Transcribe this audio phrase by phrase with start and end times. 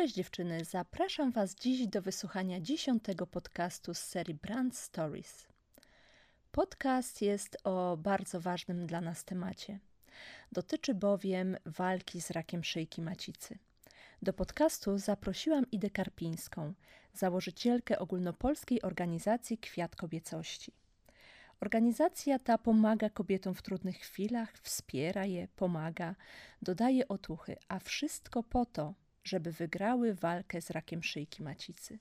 [0.00, 5.46] Cześć dziewczyny, zapraszam Was dziś do wysłuchania dziesiątego podcastu z serii Brand Stories.
[6.52, 9.78] Podcast jest o bardzo ważnym dla nas temacie.
[10.52, 13.58] Dotyczy bowiem walki z rakiem szyjki macicy.
[14.22, 16.74] Do podcastu zaprosiłam Idę Karpińską,
[17.14, 20.72] założycielkę ogólnopolskiej organizacji Kwiat Kobiecości.
[21.60, 26.14] Organizacja ta pomaga kobietom w trudnych chwilach, wspiera je, pomaga,
[26.62, 28.94] dodaje otuchy, a wszystko po to,
[29.24, 31.98] żeby wygrały walkę z rakiem szyjki macicy.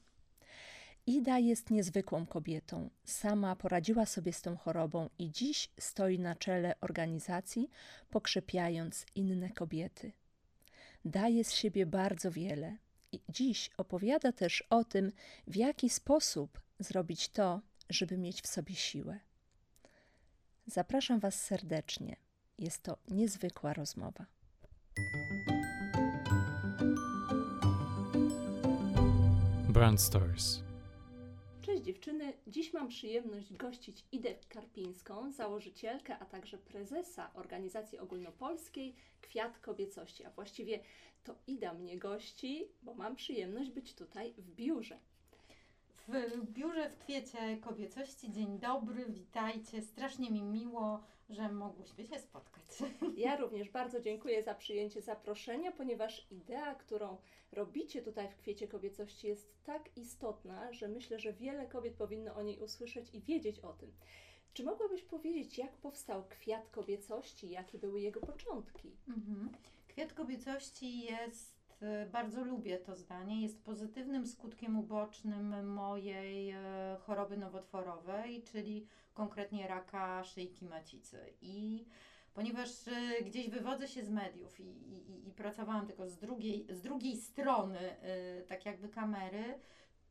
[1.05, 2.90] Ida jest niezwykłą kobietą.
[3.04, 7.70] Sama poradziła sobie z tą chorobą i dziś stoi na czele organizacji,
[8.09, 10.12] pokrzepiając inne kobiety.
[11.05, 12.78] Daje z siebie bardzo wiele
[13.12, 15.12] i dziś opowiada też o tym,
[15.48, 19.20] w jaki sposób zrobić to, żeby mieć w sobie siłę.
[20.66, 22.16] Zapraszam Was serdecznie.
[22.58, 24.26] Jest to niezwykła rozmowa.
[29.80, 30.64] Brand Stories.
[31.62, 39.59] Cześć dziewczyny, dziś mam przyjemność gościć Idę Karpińską, założycielkę, a także prezesa organizacji ogólnopolskiej Kwiat
[39.59, 40.26] Kobiecości.
[40.26, 40.80] A właściwie
[41.23, 45.00] to Ida mnie gości, bo mam przyjemność być tutaj w biurze.
[46.08, 48.31] W biurze w Kwiecie Kobiecości.
[48.31, 49.81] Dzień dobry, witajcie.
[49.81, 52.63] Strasznie mi miło, że mogłyśmy się spotkać.
[53.17, 57.17] Ja również bardzo dziękuję za przyjęcie zaproszenia, ponieważ idea, którą
[57.52, 62.44] robicie tutaj w Kwiecie Kobiecości jest tak istotna, że myślę, że wiele kobiet powinno o
[62.44, 63.91] niej usłyszeć i wiedzieć o tym.
[64.53, 68.91] Czy mogłabyś powiedzieć, jak powstał Kwiat Kobiecości, jakie były jego początki?
[69.07, 69.50] Mhm.
[69.88, 71.59] Kwiat Kobiecości jest
[72.11, 73.41] bardzo lubię to zdanie.
[73.41, 76.58] Jest pozytywnym skutkiem ubocznym mojej e,
[77.02, 81.33] choroby nowotworowej, czyli konkretnie raka szyjki macicy.
[81.41, 81.85] I
[82.33, 86.81] ponieważ e, gdzieś wywodzę się z mediów i, i, i pracowałam tylko z drugiej, z
[86.81, 87.80] drugiej strony,
[88.47, 89.59] tak jakby kamery,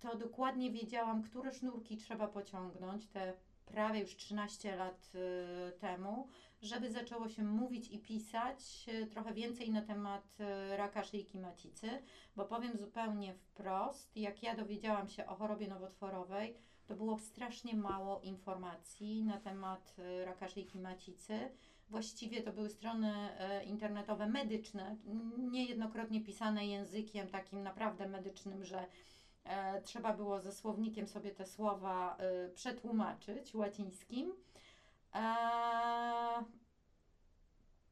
[0.00, 3.34] to dokładnie wiedziałam, które sznurki trzeba pociągnąć, te
[3.66, 6.28] prawie już 13 lat y, temu,
[6.62, 11.88] żeby zaczęło się mówić i pisać y, trochę więcej na temat y, raka szyjki macicy,
[12.36, 16.54] bo powiem zupełnie wprost, jak ja dowiedziałam się o chorobie nowotworowej,
[16.86, 21.50] to było strasznie mało informacji na temat raka szyjki macicy.
[21.90, 23.12] Właściwie to były strony
[23.66, 24.96] internetowe medyczne,
[25.38, 28.86] niejednokrotnie pisane językiem takim naprawdę medycznym, że
[29.44, 34.32] e, trzeba było ze słownikiem sobie te słowa e, przetłumaczyć łacińskim.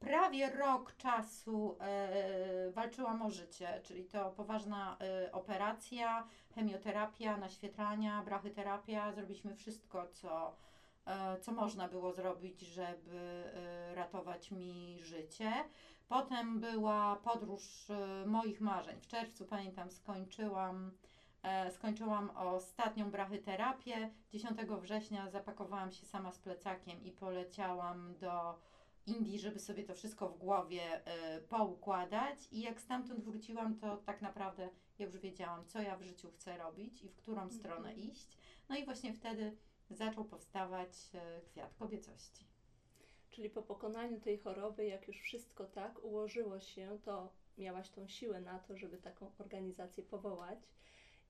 [0.06, 9.12] Prawie rok czasu e, walczyłam o życie, czyli to poważna e, operacja, chemioterapia, naświetlania, brachyterapia.
[9.12, 10.56] Zrobiliśmy wszystko, co,
[11.06, 13.44] e, co można było zrobić, żeby
[13.94, 15.52] ratować mi życie.
[16.08, 17.86] Potem była podróż
[18.26, 19.00] moich marzeń.
[19.00, 20.90] W czerwcu, pamiętam, skończyłam
[21.70, 24.10] skończyłam ostatnią brachyterapię.
[24.30, 28.58] 10 września zapakowałam się sama z plecakiem i poleciałam do
[29.06, 32.38] Indii, żeby sobie to wszystko w głowie e, poukładać.
[32.52, 34.68] I jak stamtąd wróciłam, to tak naprawdę
[34.98, 37.60] ja już wiedziałam, co ja w życiu chcę robić i w którą mhm.
[37.60, 38.38] stronę iść.
[38.68, 39.56] No i właśnie wtedy
[39.90, 42.46] zaczął powstawać e, kwiat kobiecości.
[43.30, 48.40] Czyli po pokonaniu tej choroby, jak już wszystko tak ułożyło się, to miałaś tą siłę
[48.40, 50.58] na to, żeby taką organizację powołać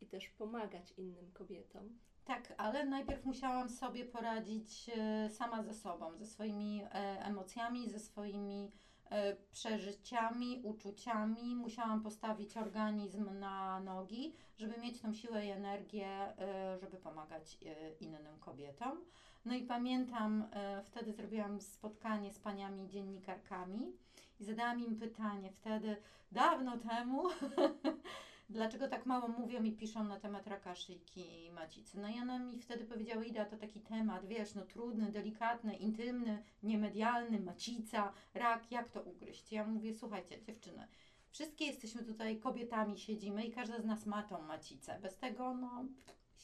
[0.01, 1.99] i też pomagać innym kobietom.
[2.27, 6.89] Tak, ale najpierw musiałam sobie poradzić e, sama ze sobą, ze swoimi e,
[7.25, 8.73] emocjami, ze swoimi
[9.11, 11.57] e, przeżyciami, uczuciami.
[11.57, 16.35] Musiałam postawić organizm na nogi, żeby mieć tą siłę i energię,
[16.81, 17.59] żeby pomagać
[18.01, 19.05] innym kobietom.
[19.45, 20.49] No i pamiętam,
[20.85, 23.93] wtedy zrobiłam spotkanie z paniami dziennikarkami
[24.41, 25.97] i zadałam im pytanie wtedy,
[26.33, 27.23] dawno temu.
[28.49, 32.01] dlaczego tak mało mówią i piszą na temat raka szyjki macicy.
[32.01, 36.43] No i one mi wtedy powiedziały, Ida, to taki temat, wiesz, no trudny, delikatny, intymny,
[36.63, 39.53] niemedialny, macica, rak, jak to ugryźć?
[39.53, 40.89] Ja mówię, słuchajcie, dziewczyny,
[41.31, 44.99] wszystkie jesteśmy tutaj kobietami, siedzimy i każda z nas ma tą macicę.
[45.03, 45.85] Bez tego, no,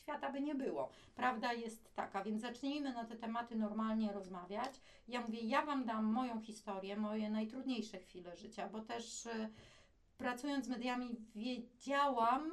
[0.02, 0.90] świata by nie było.
[1.14, 4.80] Prawda jest taka, więc zacznijmy na te tematy normalnie rozmawiać.
[5.08, 9.50] Ja mówię, ja Wam dam moją historię, moje najtrudniejsze chwile życia, bo też y,
[10.22, 12.50] pracując z mediami wiedziałam,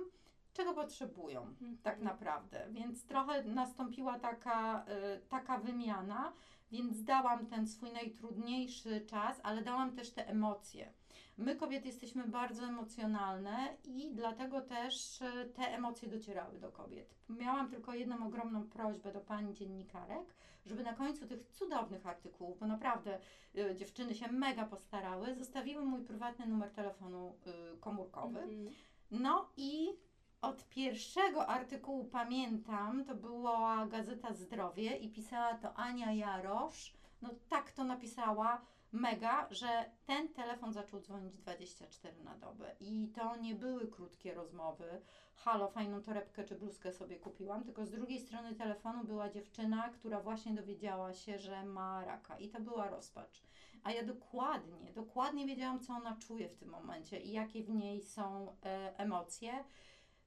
[0.54, 1.78] czego potrzebują mhm.
[1.78, 2.68] tak naprawdę.
[2.72, 4.86] Więc trochę nastąpiła taka,
[5.18, 6.34] y, taka wymiana,
[6.72, 10.94] więc dałam ten swój najtrudniejszy czas, ale dałam też te emocje.
[11.40, 17.16] My kobiety jesteśmy bardzo emocjonalne i dlatego też y, te emocje docierały do kobiet.
[17.30, 20.34] Miałam tylko jedną ogromną prośbę do pani dziennikarek,
[20.66, 23.20] żeby na końcu tych cudownych artykułów, bo naprawdę
[23.56, 27.36] y, dziewczyny się mega postarały, zostawiły mój prywatny numer telefonu
[27.76, 28.40] y, komórkowy.
[28.40, 28.70] -hmm
[29.12, 29.90] No i
[30.42, 36.94] od pierwszego artykułu pamiętam, to była Gazeta Zdrowie i pisała to Ania Jarosz.
[37.22, 42.76] No tak to napisała, mega, że ten telefon zaczął dzwonić 24 na dobę.
[42.80, 45.02] I to nie były krótkie rozmowy.
[45.36, 50.22] Halo, fajną torebkę czy bluzkę sobie kupiłam, tylko z drugiej strony telefonu była dziewczyna, która
[50.22, 52.38] właśnie dowiedziała się, że ma raka.
[52.38, 53.44] I to była rozpacz.
[53.84, 58.02] A ja dokładnie, dokładnie wiedziałam, co ona czuje w tym momencie i jakie w niej
[58.02, 59.64] są e, emocje.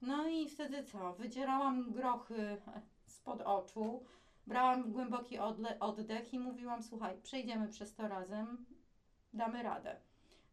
[0.01, 1.13] No i wtedy co?
[1.13, 2.61] Wydzierałam grochy
[3.05, 4.03] spod oczu,
[4.47, 5.39] brałam głęboki
[5.79, 8.65] oddech i mówiłam: Słuchaj, przejdziemy przez to razem,
[9.33, 9.95] damy radę.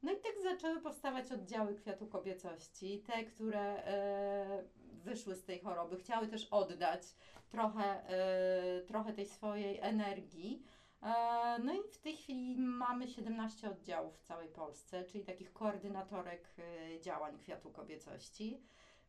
[0.02, 5.96] No i tak zaczęły powstawać oddziały kwiatu kobiecości, te, które e, wyszły z tej choroby,
[5.96, 7.02] chciały też oddać
[7.50, 10.62] trochę, e, trochę tej swojej energii.
[11.02, 16.48] E, No i w tej chwili mamy 17 oddziałów w całej Polsce, czyli takich koordynatorek
[16.58, 18.62] e, działań kwiatu kobiecości.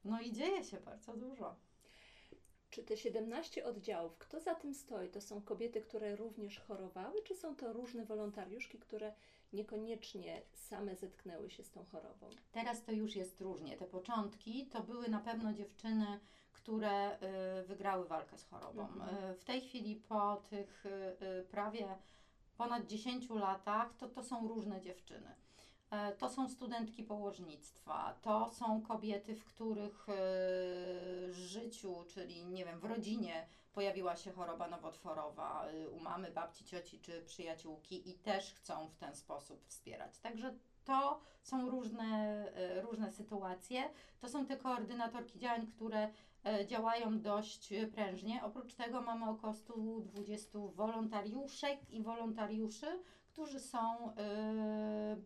[0.03, 1.55] No i dzieje się bardzo dużo.
[2.71, 5.09] Czy te 17 oddziałów, kto za tym stoi?
[5.09, 9.13] To są kobiety, które również chorowały, czy są to różne wolontariuszki, które
[9.53, 12.29] niekoniecznie same zetknęły się z tą chorobą?
[12.51, 13.77] Teraz to już jest różnie.
[13.77, 16.19] Te początki to były na pewno dziewczyny,
[16.51, 17.17] które
[17.61, 18.81] y, wygrały walkę z chorobą.
[18.81, 19.31] Mhm.
[19.31, 21.97] Y, w tej chwili po tych y, prawie
[22.57, 25.35] ponad 10 latach to, to są różne dziewczyny.
[25.91, 32.79] E, To są studentki położnictwa, to są kobiety, w których e, życiu, czyli nie wiem,
[32.79, 38.53] w rodzinie pojawiła się choroba nowotworowa e, u mamy, babci, cioci czy przyjaciółki i też
[38.53, 40.19] chcą w ten sposób wspierać.
[40.19, 40.53] Także
[40.83, 42.45] to są różne,
[42.81, 43.89] różne sytuacje.
[44.19, 46.09] To są te koordynatorki działań, które
[46.67, 48.43] działają dość prężnie.
[48.43, 55.17] Oprócz tego mamy około 120 wolontariuszek i wolontariuszy, którzy są e,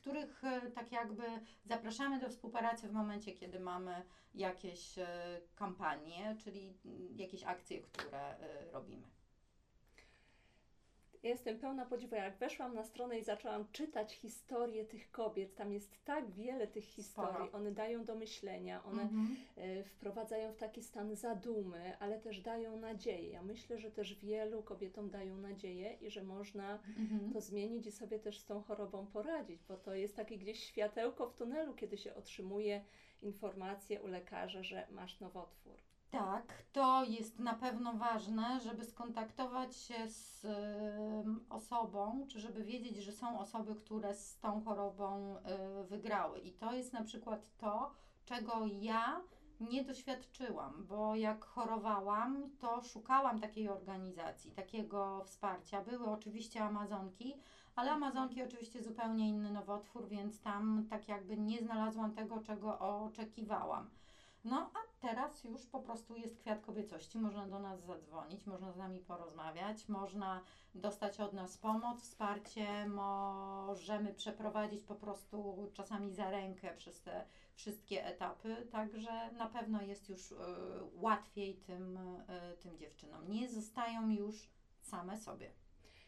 [0.00, 1.22] których e, tak jakby
[1.64, 4.02] zapraszamy do współpracy w momencie, kiedy mamy
[4.34, 5.06] jakieś e,
[5.54, 6.74] kampanie, czyli
[7.16, 9.17] jakieś akcje, które e, robimy.
[11.22, 12.14] Jestem pełna podziwu.
[12.14, 16.84] Jak weszłam na stronę i zaczęłam czytać historię tych kobiet, tam jest tak wiele tych
[16.84, 17.34] historii.
[17.34, 17.52] Sporo.
[17.52, 19.36] One dają do myślenia, one Mhm.
[19.56, 23.28] e, wprowadzają w taki stan zadumy, ale też dają nadzieję.
[23.30, 27.32] Ja myślę, że też wielu kobietom dają nadzieję i że można Mhm.
[27.32, 31.26] to zmienić i sobie też z tą chorobą poradzić, bo to jest takie gdzieś światełko
[31.28, 32.84] w tunelu, kiedy się otrzymuje
[33.22, 35.74] informację u lekarza, że masz nowotwór.
[36.10, 42.96] Tak, to jest na pewno ważne, żeby skontaktować się z em, osobą, czy żeby wiedzieć,
[42.96, 46.40] że są osoby, które z tą chorobą y, wygrały.
[46.40, 47.90] I to jest na przykład to,
[48.24, 49.20] czego ja
[49.60, 55.82] nie doświadczyłam, bo jak chorowałam, to szukałam takiej organizacji, takiego wsparcia.
[55.84, 57.34] Były oczywiście Amazonki,
[57.76, 63.90] ale Amazonki oczywiście zupełnie inny nowotwór, więc tam tak jakby nie znalazłam tego, czego oczekiwałam.
[64.48, 68.76] No a teraz już po prostu jest kwiat kobiecości, można do nas zadzwonić, można z
[68.76, 70.40] nami porozmawiać, można
[70.74, 78.06] dostać od nas pomoc, wsparcie, możemy przeprowadzić po prostu czasami za rękę przez te wszystkie
[78.06, 80.36] etapy, także na pewno jest już y,
[80.92, 83.30] łatwiej tym, y, tym dziewczynom.
[83.30, 84.50] Nie zostają już
[84.80, 85.52] same sobie.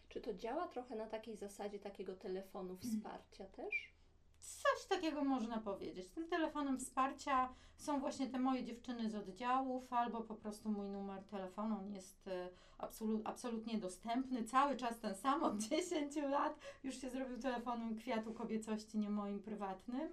[0.09, 4.00] Czy to działa trochę na takiej zasadzie takiego telefonu wsparcia też?
[4.41, 6.09] Coś takiego można powiedzieć.
[6.09, 11.25] Tym telefonem wsparcia są właśnie te moje dziewczyny z oddziałów, albo po prostu mój numer
[11.25, 11.77] telefonu.
[11.79, 16.59] On jest e, absolu- absolutnie dostępny, cały czas ten sam od 10 lat.
[16.85, 20.09] Już się zrobił telefonem kwiatu kobiecości, nie moim prywatnym.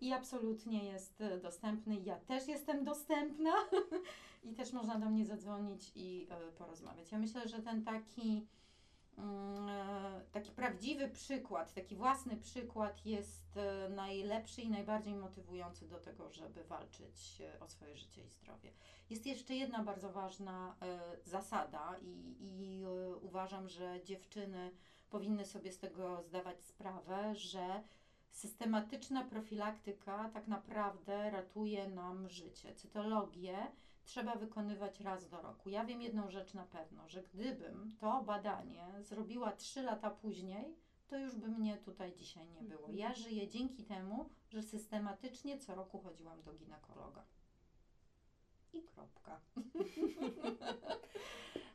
[0.00, 2.00] I absolutnie jest e, dostępny.
[2.00, 3.52] Ja też jestem dostępna
[4.42, 7.12] i też można do mnie zadzwonić i e, porozmawiać.
[7.12, 8.46] Ja myślę, że ten taki
[10.32, 16.64] taki prawdziwy przykład, taki własny przykład jest e, najlepszy i najbardziej motywujący do tego, żeby
[16.64, 18.72] walczyć e, o swoje życie i zdrowie.
[19.10, 24.70] Jest jeszcze jedna bardzo ważna e, zasada i, i e, uważam, że dziewczyny
[25.10, 27.82] powinny sobie z tego zdawać sprawę, że
[28.30, 32.74] systematyczna profilaktyka tak naprawdę ratuje nam życie.
[32.74, 33.66] Cytologię
[34.04, 35.68] trzeba wykonywać raz do roku.
[35.68, 40.76] Ja wiem jedną rzecz na pewno, że gdybym to badanie zrobiła 3 lata później,
[41.08, 42.88] to już by mnie tutaj dzisiaj nie było.
[42.90, 47.24] Ja żyję dzięki temu, że systematycznie co roku chodziłam do ginekologa.
[48.72, 49.40] I kropka.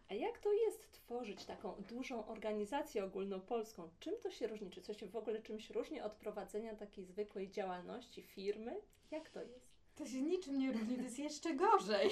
[0.09, 3.89] A jak to jest tworzyć taką dużą organizację ogólnopolską?
[3.99, 4.69] Czym to się różni?
[4.69, 8.81] Czy się w ogóle czymś różni od prowadzenia takiej zwykłej działalności firmy?
[9.11, 9.64] Jak to jest?
[9.95, 12.09] To się niczym nie różni, to jest jeszcze gorzej.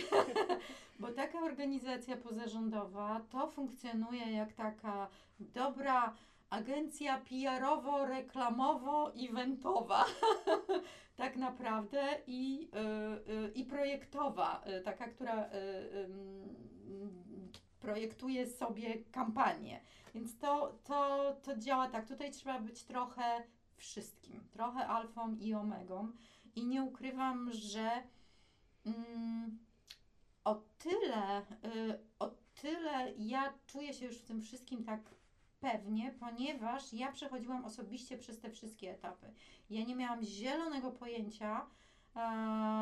[0.99, 5.07] Bo taka organizacja pozarządowa to funkcjonuje jak taka
[5.39, 6.13] dobra
[6.49, 10.05] agencja PR-owo-reklamowo-eventowa.
[11.15, 12.77] tak naprawdę i, y,
[13.33, 15.49] y, i projektowa, y, taka, która
[17.79, 19.81] projektuje sobie kampanię.
[20.15, 22.07] Więc to, to, to działa tak.
[22.07, 23.43] Tutaj trzeba być trochę
[23.75, 26.11] wszystkim, trochę alfą i omegą.
[26.55, 28.03] I nie ukrywam, że
[28.85, 29.59] mm,
[30.43, 32.31] o tyle, y, o
[32.61, 35.15] tyle ja czuję się już w tym wszystkim tak
[35.59, 39.33] pewnie, ponieważ ja przechodziłam osobiście przez te wszystkie etapy.
[39.69, 41.67] Ja nie miałam zielonego pojęcia,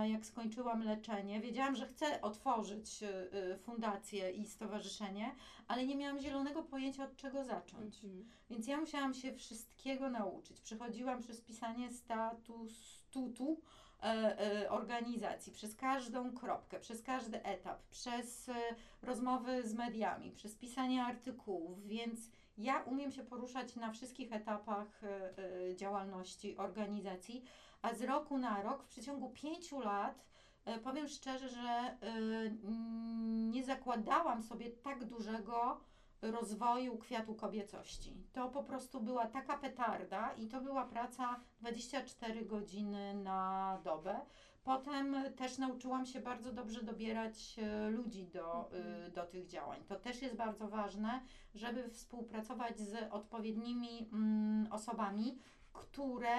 [0.04, 1.42] jak skończyłam leczenie.
[1.42, 5.36] Wiedziałam, że chcę otworzyć y, y, fundację i stowarzyszenie,
[5.68, 8.04] ale nie miałam zielonego pojęcia, od czego zacząć.
[8.04, 8.30] Mhm.
[8.50, 10.62] Więc ja musiałam się wszystkiego nauczyć.
[10.62, 12.68] Przechodziłam przez pisanie statutu
[13.16, 18.54] e, e, organizacji, przez każdą kropkę, przez każdy etap, przez e,
[19.02, 22.20] rozmowy z mediami, przez pisanie artykułów, więc
[22.58, 25.02] ja umiem się poruszać na wszystkich etapach
[25.76, 27.44] działalności organizacji,
[27.82, 30.26] a z roku na rok, w przeciągu pięciu lat,
[30.84, 31.98] powiem szczerze, że
[33.52, 35.82] nie zakładałam sobie tak dużego
[36.22, 38.24] rozwoju kwiatu kobiecości.
[38.34, 44.20] To po prostu była taka petarda i to była praca 24 godziny na dobę.
[44.64, 49.84] Potem też nauczyłam się bardzo dobrze dobierać e, ludzi do, e, do tych działań.
[49.88, 51.22] To też jest bardzo ważne,
[51.56, 55.40] żeby współpracować z odpowiednimi mm, osobami,
[55.74, 56.36] które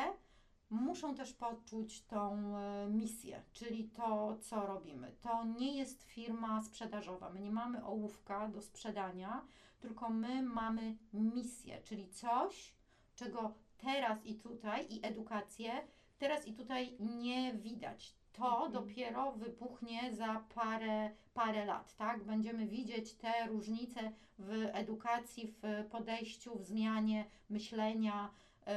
[0.71, 5.13] muszą też poczuć tą e, misję, czyli to, co robimy.
[5.21, 7.31] To nie jest firma sprzedażowa.
[7.31, 9.45] My nie mamy ołówka do sprzedania,
[9.83, 12.75] tylko my mamy misję, czyli coś,
[13.15, 15.73] czego teraz i tutaj i edukację
[16.19, 18.15] teraz i tutaj nie widać.
[18.33, 18.73] To Mhm.
[18.73, 22.25] dopiero wybuchnie za parę, parę lat, tak?
[22.25, 28.31] Będziemy widzieć te różnice w edukacji, w podejściu, w zmianie myślenia
[28.67, 28.75] e,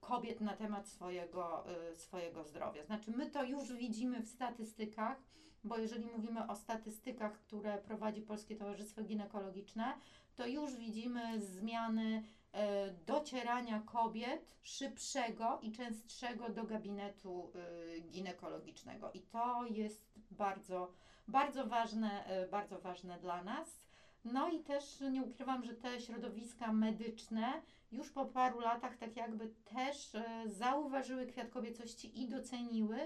[0.00, 2.84] kobiet na temat swojego, e, swojego zdrowia.
[2.84, 5.22] Znaczy, my to już widzimy w statystykach,
[5.64, 9.94] bo jeżeli mówimy o statystykach, które prowadzi Polskie Towarzystwo Ginekologiczne,
[10.34, 12.22] to już widzimy zmiany
[12.52, 19.12] e, docierania kobiet szybszego i częstszego do gabinetu e, ginekologicznego.
[19.12, 20.92] I to jest bardzo,
[21.28, 23.80] bardzo ważne, e, bardzo ważne dla nas.
[24.24, 29.54] No i też nie ukrywam, że te środowiska medyczne już po paru latach tak jakby
[29.64, 30.10] też
[30.46, 32.98] zauważyły kwiat kobiecości i doceniły,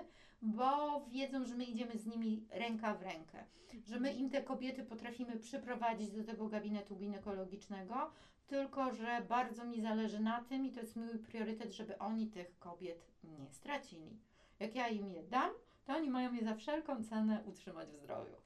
[0.45, 3.45] bo wiedzą, że my idziemy z nimi ręka w rękę,
[3.87, 8.11] że my im te kobiety potrafimy przyprowadzić do tego gabinetu ginekologicznego,
[8.47, 12.59] tylko że bardzo mi zależy na tym i to jest mój priorytet, żeby oni tych
[12.59, 14.19] kobiet nie stracili.
[14.61, 15.51] Jak ja im je dam,
[15.87, 18.37] to oni mają je za wszelką cenę utrzymać w zdrowiu.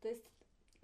[0.00, 0.37] To jest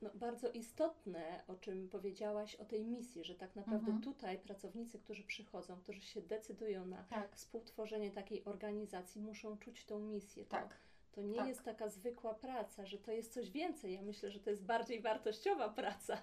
[0.05, 4.03] no, bardzo istotne, o czym powiedziałaś o tej misji, że tak naprawdę Mhm.
[4.03, 9.99] tutaj pracownicy, którzy przychodzą, którzy się decydują na Tak, współtworzenie takiej organizacji, muszą czuć tą
[10.01, 10.45] misję.
[10.45, 10.79] To, tak.
[11.13, 11.47] to nie tak.
[11.49, 13.95] jest taka zwykła praca, że to jest coś więcej.
[13.95, 16.19] Ja myślę, że to jest bardziej wartościowa praca.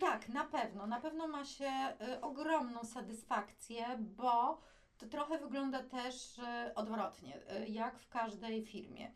[0.00, 0.86] Tak, na pewno.
[0.86, 1.70] Na pewno ma się
[2.14, 4.60] y, ogromną satysfakcję, bo
[4.98, 9.12] to trochę wygląda też y, odwrotnie, y, jak w każdej firmie.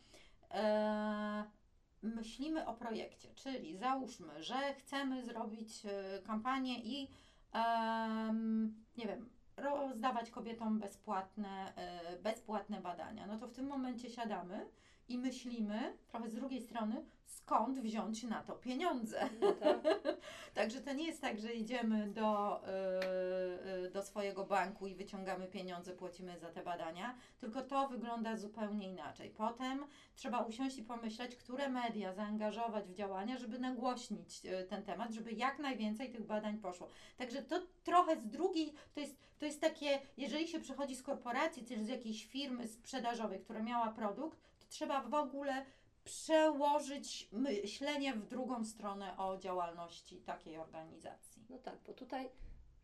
[2.04, 7.08] E, myślimy o projekcie, czyli załóżmy, że chcemy zrobić y, kampanię i
[7.52, 11.72] em, nie wiem, rozdawać kobietom bezpłatne,
[12.14, 13.26] y, bezpłatne badania.
[13.26, 14.66] No to w tym momencie siadamy
[15.10, 19.28] i myślimy trochę z drugiej strony, skąd wziąć na to pieniądze.
[19.40, 19.78] No tak.
[20.54, 25.46] Także to nie jest tak, że idziemy do, y, y, do swojego banku i wyciągamy
[25.46, 29.30] pieniądze, płacimy za te badania, tylko to wygląda zupełnie inaczej.
[29.30, 29.84] Potem
[30.16, 35.32] trzeba usiąść i pomyśleć, które media zaangażować w działania, żeby nagłośnić y, ten temat, żeby
[35.32, 36.88] jak najwięcej tych badań poszło.
[37.16, 41.64] Także to trochę z drugiej, to jest, to jest takie, jeżeli się przechodzi z korporacji,
[41.64, 45.64] czy z jakiejś firmy sprzedażowej, która miała produkt, trzeba w ogóle
[46.04, 51.42] przełożyć myślenie w drugą stronę o działalności takiej organizacji.
[51.50, 52.30] No tak, bo tutaj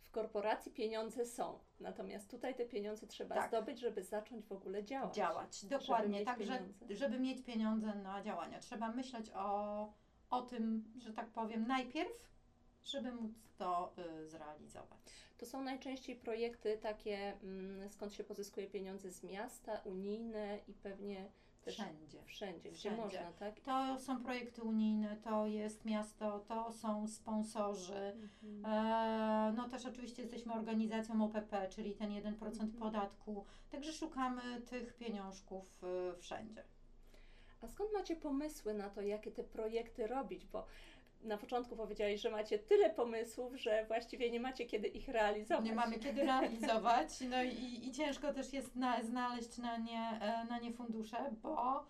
[0.02, 3.48] w korporacji pieniądze są, natomiast tutaj te pieniądze trzeba Tak.
[3.48, 5.14] zdobyć, żeby zacząć w ogóle działać.
[5.14, 6.24] Działać, dokładnie.
[6.24, 6.96] Także, pieniądze.
[6.96, 9.92] żeby mieć pieniądze na działania, trzeba myśleć o,
[10.30, 12.10] o tym, że tak powiem, najpierw,
[12.84, 14.98] żeby móc to y, zrealizować.
[15.38, 21.30] To są najczęściej projekty takie, mm, skąd się pozyskuje pieniądze z miasta, unijne i pewnie
[21.72, 22.22] Wszędzie.
[22.24, 23.02] wszędzie, gdzie Wszędzie.
[23.02, 23.60] można, tak?
[23.60, 27.94] To są projekty unijne, to jest miasto, to są sponsorzy.
[28.42, 28.64] Mhm.
[28.74, 32.70] E, no też oczywiście jesteśmy organizacją OPP, czyli ten 1% Mhm.
[32.72, 33.44] podatku.
[33.70, 36.64] Także szukamy tych pieniążków y, wszędzie.
[37.62, 40.46] A skąd macie pomysły na to, jakie te projekty robić?
[40.46, 40.66] Bo
[41.22, 45.64] na początku powiedziałeś, że macie tyle pomysłów, że właściwie nie macie kiedy ich realizować.
[45.64, 50.44] Nie mamy kiedy realizować, no i, i ciężko też jest na, znaleźć na nie, e,
[50.44, 51.86] na nie fundusze, bo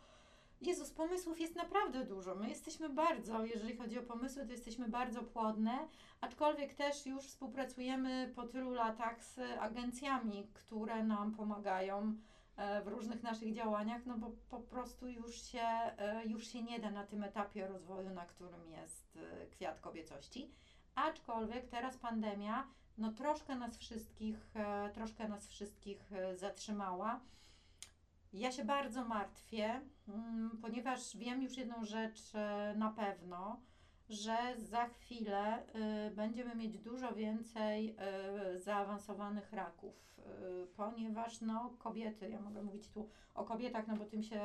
[0.60, 2.34] Jezus, pomysłów jest naprawdę dużo.
[2.34, 5.88] My jesteśmy bardzo, jeżeli chodzi o pomysły, to jesteśmy bardzo płodne,
[6.20, 12.14] aczkolwiek też już współpracujemy po tylu latach z agencjami, które nam pomagają
[12.84, 16.90] w różnych naszych działaniach, no bo po prostu już się, e, już się nie da
[16.90, 20.50] na tym etapie rozwoju, na którym jest e, kwiat kobiecości.
[20.94, 22.66] Aczkolwiek teraz pandemia,
[22.98, 24.54] no troszkę nas wszystkich,
[24.94, 27.20] troszkę nas wszystkich zatrzymała.
[28.32, 33.60] Ja się bardzo martwię, mm, ponieważ wiem już jedną rzecz e, na pewno,
[34.08, 35.62] że za chwilę
[36.08, 37.96] y, będziemy mieć dużo więcej
[38.54, 40.22] y, zaawansowanych raków, y,
[40.76, 44.40] ponieważ no, kobiety, ja mogę mówić tu o kobietach, no bo tym się,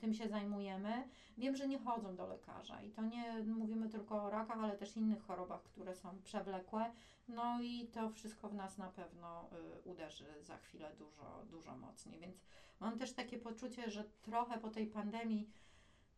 [0.00, 1.08] tym się zajmujemy.
[1.38, 4.96] Wiem, że nie chodzą do lekarza i to nie mówimy tylko o rakach, ale też
[4.96, 6.92] innych chorobach, które są przewlekłe.
[7.28, 9.48] No i to wszystko w nas na pewno
[9.84, 12.18] uderzy za chwilę dużo, dużo mocniej.
[12.20, 12.36] Więc
[12.80, 15.50] mam też takie poczucie, że trochę po tej pandemii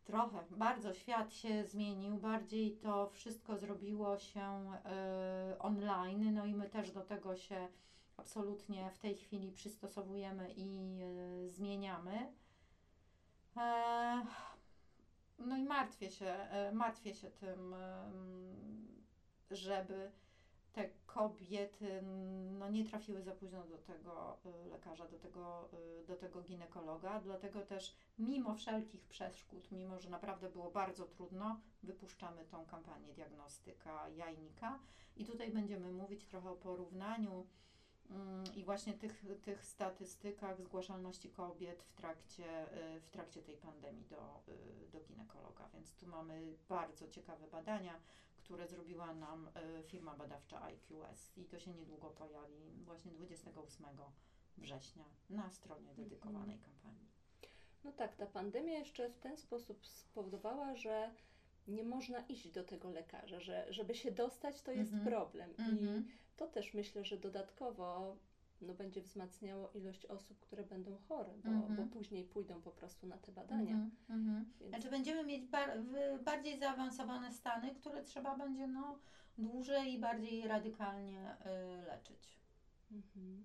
[0.07, 4.71] trochę, bardzo świat się zmienił, bardziej to wszystko zrobiło się
[5.51, 7.67] y, online, no i my też do tego się
[8.17, 12.33] absolutnie w tej chwili przystosowujemy i y, zmieniamy.
[13.57, 14.25] E,
[15.39, 17.75] no i martwię się, e, martwię się tym,
[19.51, 20.11] żeby
[20.77, 22.01] te kobiety
[22.59, 25.69] no, nie trafiły za późno do tego y, lekarza, do tego,
[26.01, 27.19] y, do tego ginekologa.
[27.19, 34.09] Dlatego też, mimo wszelkich przeszkód, mimo że naprawdę było bardzo trudno, wypuszczamy tą kampanię diagnostyka
[34.09, 34.79] jajnika.
[35.15, 37.47] I tutaj będziemy mówić trochę o porównaniu
[38.09, 44.05] mm, i właśnie tych, tych statystykach zgłaszalności kobiet w trakcie, y, w trakcie tej pandemii
[44.05, 44.43] do,
[44.91, 45.69] do ginekologa.
[45.73, 47.99] Więc tu mamy bardzo ciekawe badania
[48.47, 53.85] które zrobiła nam e, firma badawcza IQS i to się niedługo pojawi właśnie 28
[54.57, 56.59] września na stronie dedykowanej mhm.
[56.59, 57.07] kampanii.
[57.83, 61.11] No tak, ta pandemia jeszcze w ten sposób spowodowała, że
[61.67, 65.09] nie można iść do tego lekarza, że żeby się dostać, to jest mm -hmm.
[65.09, 65.53] problem.
[65.57, 66.01] Mm -hmm.
[66.01, 68.17] I to też myślę, że dodatkowo
[68.61, 71.75] no, będzie wzmacniało ilość osób, które będą chore, bo, mm -hmm.
[71.75, 73.73] bo później pójdą po prostu na te badania.
[73.73, 74.43] Mm -hmm.
[74.59, 74.69] Więc...
[74.69, 75.69] Znaczy będziemy mieć bar
[76.25, 78.99] bardziej zaawansowane stany, które trzeba będzie no,
[79.37, 81.35] dłużej i bardziej radykalnie
[81.81, 82.37] y, leczyć.
[82.91, 83.43] -hmm.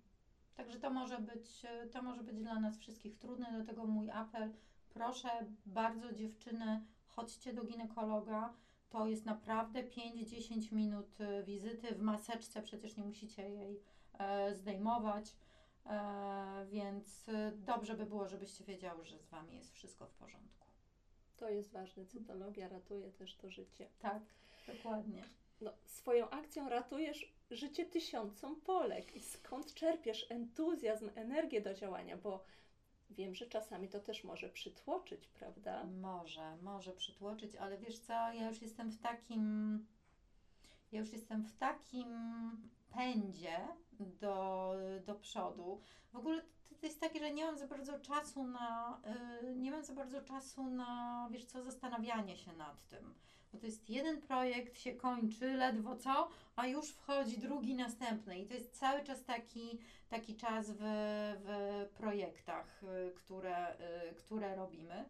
[0.57, 4.53] Także to może, być, to może być dla nas wszystkich trudne, dlatego mój apel,
[4.91, 5.29] proszę
[5.67, 8.55] bardzo dziewczyny, chodźcie do ginekologa,
[8.91, 13.81] to jest naprawdę 5-10 minut y, wizyty w maseczce, przecież nie musicie jej
[14.53, 15.37] zdejmować.
[15.87, 20.67] E, więc dobrze by było, żebyście wiedziały, że z Wami jest wszystko w porządku.
[21.37, 22.07] To jest ważne.
[22.07, 23.89] Cytologia ratuje też to życie.
[23.99, 24.23] Tak,
[24.67, 25.23] dokładnie.
[25.61, 29.17] No, swoją akcją ratujesz życie tysiącom Polek.
[29.17, 32.17] I skąd czerpiesz entuzjazm, energię do działania?
[32.17, 32.45] Bo
[33.11, 35.85] wiem, że czasami to też może przytłoczyć, prawda?
[35.85, 39.87] Może, może przytłoczyć, ale wiesz co, ja już jestem w takim.
[40.93, 42.09] Ja już jestem w takim
[42.95, 43.59] pędzie
[44.01, 44.75] do,
[45.07, 45.81] do przodu.
[46.13, 46.43] W ogóle
[46.81, 49.01] to jest takie, że nie mam za bardzo czasu na,
[49.43, 53.15] yy, nie mam za bardzo czasu na, wiesz co, zastanawianie się nad tym.
[53.53, 58.39] Bo to jest jeden projekt, się kończy, ledwo co, a już wchodzi drugi, następny.
[58.39, 59.79] I to jest cały czas taki,
[60.09, 60.81] taki czas w,
[61.45, 63.77] w projektach, yy, które,
[64.07, 65.05] yy, które robimy.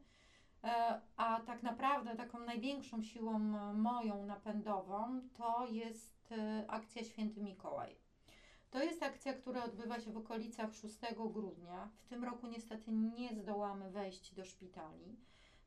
[0.65, 3.39] E, a tak naprawdę taką największą siłą
[3.75, 7.97] moją napędową to jest y, akcja Święty Mikołaj.
[8.73, 10.99] To jest akcja, która odbywa się w okolicach 6
[11.31, 11.89] grudnia.
[11.99, 15.17] W tym roku niestety nie zdołamy wejść do szpitali,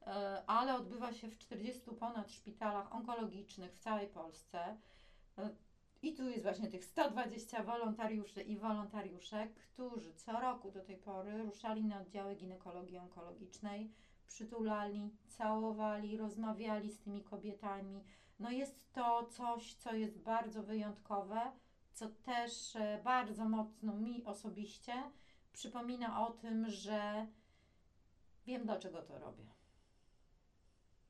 [0.01, 4.77] e, ale odbywa się w 40 ponad szpitalach onkologicznych w całej Polsce.
[5.37, 5.49] E,
[6.01, 11.43] I tu jest właśnie tych 120 wolontariuszy i wolontariuszek, którzy co roku do tej pory
[11.43, 13.91] ruszali na oddziały ginekologii onkologicznej,
[14.27, 18.03] przytulali, całowali, rozmawiali z tymi kobietami.
[18.39, 21.51] No jest to coś, co jest bardzo wyjątkowe
[21.95, 24.93] co też e, bardzo mocno mi osobiście
[25.53, 27.27] przypomina o tym, że
[28.45, 29.54] wiem, do czego to robię.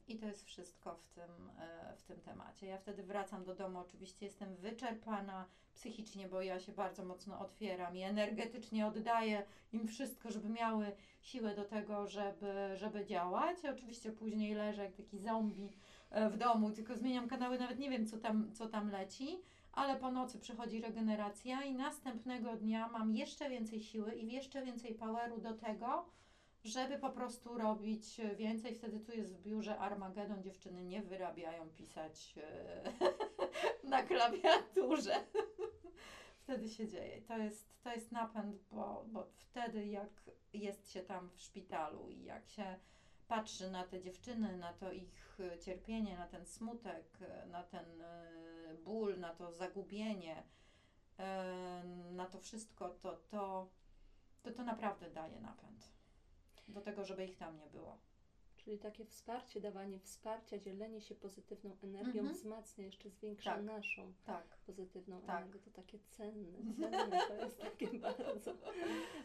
[0.07, 2.67] I to jest wszystko w tym, e, w tym temacie.
[2.67, 7.97] Ja wtedy wracam do domu, oczywiście jestem wyczerpana psychicznie, bo ja się bardzo mocno otwieram
[7.97, 10.91] i energetycznie oddaję im wszystko, żeby miały
[11.21, 13.57] siłę do tego, żeby, żeby działać.
[13.65, 15.69] Oczywiście później leżę jak taki zombie
[16.09, 19.41] e, w domu, tylko zmieniam kanały, nawet nie wiem, co tam, co tam leci
[19.75, 24.95] ale po nocy przychodzi regeneracja i następnego dnia mam jeszcze więcej siły i jeszcze więcej
[24.95, 26.05] poweru do tego,
[26.65, 28.75] żeby po prostu robić więcej.
[28.75, 32.91] Wtedy tu jest w biurze Armagedon, dziewczyny nie wyrabiają pisać e,
[33.89, 35.23] na klawiaturze.
[36.43, 37.21] wtedy się dzieje.
[37.21, 40.09] To jest, to jest napęd, bo, bo wtedy jak
[40.53, 42.79] jest się tam w szpitalu i jak się
[43.27, 47.17] patrzy na te dziewczyny, na to ich cierpienie, na ten smutek,
[47.51, 50.43] na ten e, ból, na to zagubienie,
[51.19, 53.69] e, na to wszystko, to to,
[54.43, 55.94] to, to naprawdę daje napęd
[56.67, 57.97] do tego, żeby ich tam nie było.
[58.57, 62.33] Czyli takie wsparcie, dawanie wsparcia, dzielenie się pozytywną energią Mhm.
[62.33, 63.63] wzmacnia, jeszcze zwiększa Tak.
[63.63, 64.57] naszą Tak.
[64.65, 65.29] pozytywną Tak.
[65.41, 65.59] energię.
[65.59, 68.53] To takie cenne, cenne to jest takie bardzo.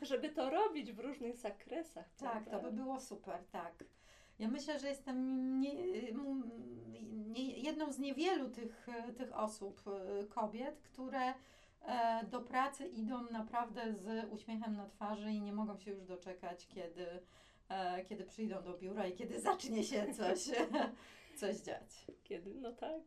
[0.03, 2.15] Żeby to robić w różnych zakresach.
[2.15, 2.51] Tak, prawda?
[2.51, 3.85] to by było super, tak.
[4.39, 5.75] Ja myślę, że jestem nie,
[7.27, 11.35] nie, jedną z niewielu tych, tych osób, e, kobiet, które
[12.31, 17.07] do pracy idą naprawdę z uśmiechem na twarzy i nie mogą się już doczekać, kiedy,
[17.69, 20.39] e, kiedy przyjdą do biura i kiedy zacznie się coś,
[21.41, 22.07] coś dziać.
[22.25, 22.55] Kiedy?
[22.55, 23.03] No tak.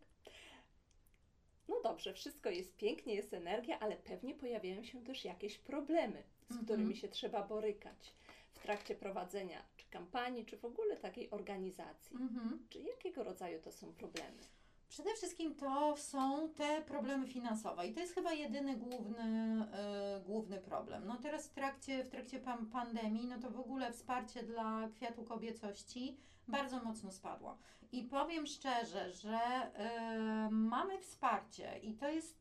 [1.68, 6.52] No dobrze, wszystko jest pięknie, jest energia, ale pewnie pojawiają się też jakieś problemy, z
[6.52, 6.66] Mhm.
[6.66, 8.14] którymi się trzeba borykać
[8.54, 12.16] w trakcie prowadzenia czy kampanii, czy w ogóle takiej organizacji.
[12.18, 12.68] Mhm.
[12.70, 14.38] Czy jakiego rodzaju to są problemy?
[14.94, 19.24] Przede wszystkim to są te problemy finansowe i to jest chyba jedyny główny,
[19.74, 21.08] e, główny problem.
[21.08, 25.24] No teraz w trakcie, w trakcie pan, pandemii, no to w ogóle wsparcie dla kwiatu
[25.24, 27.58] kobiecości bardzo mocno spadło.
[27.92, 32.38] I powiem szczerze, że e, mamy wsparcie i to jest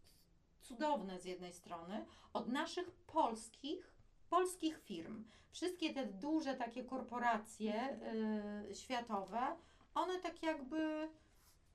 [0.60, 3.94] cudowne z jednej strony od naszych polskich,
[4.30, 5.24] polskich firm.
[5.50, 9.56] Wszystkie te duże takie korporacje e, światowe,
[9.94, 11.08] one tak jakby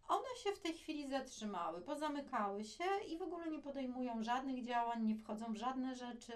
[0.07, 5.03] one się w tej chwili zatrzymały, pozamykały się i w ogóle nie podejmują żadnych działań,
[5.03, 6.33] nie wchodzą w żadne rzeczy.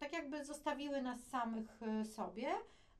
[0.00, 2.54] tak jakby zostawiły nas samych e, sobie,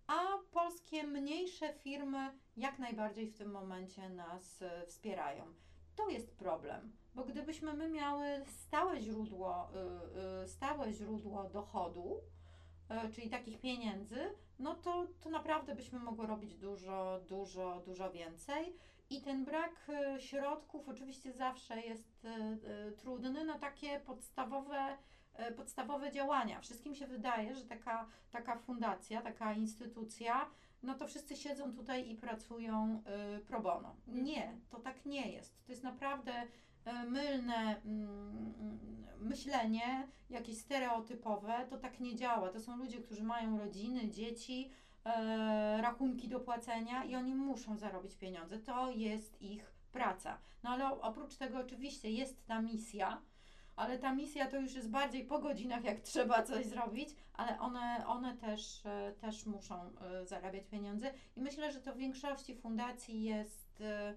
[0.06, 0.18] a
[0.50, 5.44] polskie mniejsze firmy jak najbardziej w tym momencie nas e, wspierają.
[5.96, 9.68] To jest problem, bo gdybyśmy my miały stałe źródło,
[10.42, 12.20] y, y, stałe źródło dochodu,
[13.14, 18.76] czyli takich pieniędzy, no to, to naprawdę byśmy mogły robić dużo, dużo, dużo więcej.
[19.10, 24.96] I ten brak e, środków oczywiście zawsze jest e, e, trudny na takie podstawowe,
[25.34, 26.60] e, podstawowe działania.
[26.60, 30.50] Wszystkim się wydaje, że taka, taka fundacja, taka instytucja,
[30.82, 33.96] no to wszyscy siedzą tutaj i pracują e, pro bono.
[34.06, 35.64] Nie, to tak nie jest.
[35.66, 36.46] To jest naprawdę e,
[37.08, 42.48] mylne mm, myślenie, jakieś stereotypowe, to tak nie działa.
[42.48, 44.70] To są ludzie, którzy mają rodziny, dzieci,
[45.04, 48.58] e, rachunki do płacenia i oni muszą zarobić pieniądze.
[48.58, 50.38] To jest ich praca.
[50.62, 53.22] No ale oprócz tego oczywiście jest ta misja,
[53.76, 58.06] ale ta misja to już jest bardziej po godzinach, jak trzeba coś zrobić, ale one,
[58.06, 63.22] one też, e, też muszą e, zarabiać pieniądze i myślę, że to w większości fundacji
[63.22, 64.14] jest, e,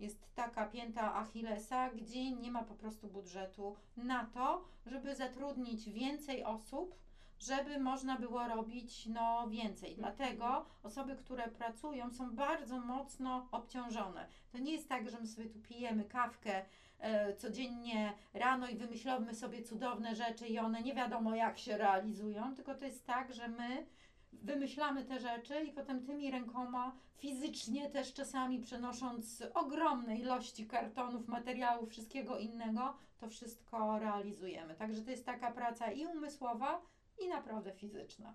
[0.00, 6.44] jest taka pięta Achillesa, gdzie nie ma po prostu budżetu na to, żeby zatrudnić więcej
[6.44, 6.94] osób,
[7.38, 9.94] żeby można było robić no, więcej.
[9.96, 14.26] Dlatego osoby, które pracują, są bardzo mocno obciążone.
[14.52, 16.64] To nie jest tak, że my sobie tu pijemy kawkę
[16.98, 22.54] e, codziennie rano i wymyślamy sobie cudowne rzeczy i one nie wiadomo jak się realizują,
[22.54, 23.86] tylko to jest tak, że my
[24.32, 31.90] wymyślamy te rzeczy i potem tymi rękoma fizycznie też czasami przenosząc ogromne ilości kartonów, materiałów,
[31.90, 34.74] wszystkiego innego, to wszystko realizujemy.
[34.74, 36.82] Także to jest taka praca i umysłowa,
[37.18, 38.34] i naprawdę fizyczna.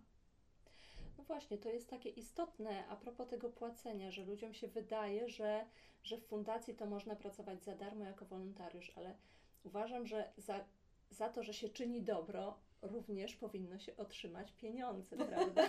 [1.18, 5.66] No właśnie, to jest takie istotne a propos tego płacenia, że ludziom się wydaje, że,
[6.04, 9.16] że w fundacji to można pracować za darmo jako wolontariusz, ale
[9.64, 10.66] uważam, że za,
[11.10, 15.62] za to, że się czyni dobro, również powinno się otrzymać pieniądze, prawda?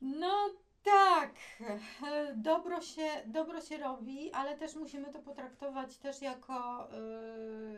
[0.00, 0.48] No
[0.82, 1.34] tak,
[2.36, 6.88] dobro się, dobro się robi, ale też musimy to potraktować też jako,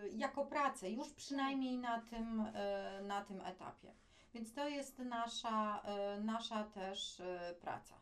[0.05, 3.93] y, jako pracę, już przynajmniej na tym, y, na tym etapie.
[4.35, 5.83] Więc to jest nasza,
[6.19, 7.23] y, nasza też
[7.61, 7.95] praca.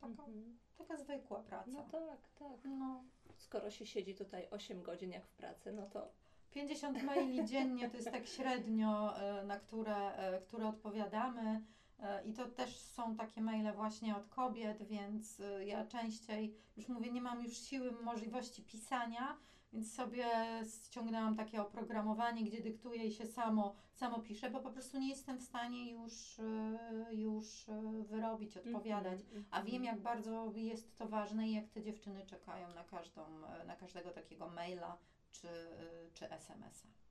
[0.00, 0.58] Taka, Mhm.
[0.78, 1.70] taka zwykła praca.
[1.70, 2.58] No tak, tak.
[2.64, 3.04] No,
[3.36, 6.08] Skoro się siedzi tutaj 8 godzin jak w pracy, no to
[6.52, 11.64] 50 maili dziennie to jest tak średnio, e, na które, e, które odpowiadamy.
[12.00, 17.12] E, I to też są takie maile właśnie od kobiet, więc ja częściej, już mówię,
[17.12, 19.36] nie mam już siły, możliwości pisania,
[19.72, 20.26] więc sobie
[20.84, 25.38] ściągnęłam takie oprogramowanie, gdzie dyktuję i się samo, samo piszę, bo po prostu nie jestem
[25.38, 26.40] w stanie już,
[27.10, 27.66] już
[28.02, 29.20] wyrobić, odpowiadać.
[29.20, 29.84] Mhm, A wiem, mhm.
[29.84, 33.22] jak bardzo jest to ważne i jak te dziewczyny czekają na, każdą,
[33.66, 34.98] na każdego takiego maila
[35.32, 37.01] czy, y, czy SMS-a.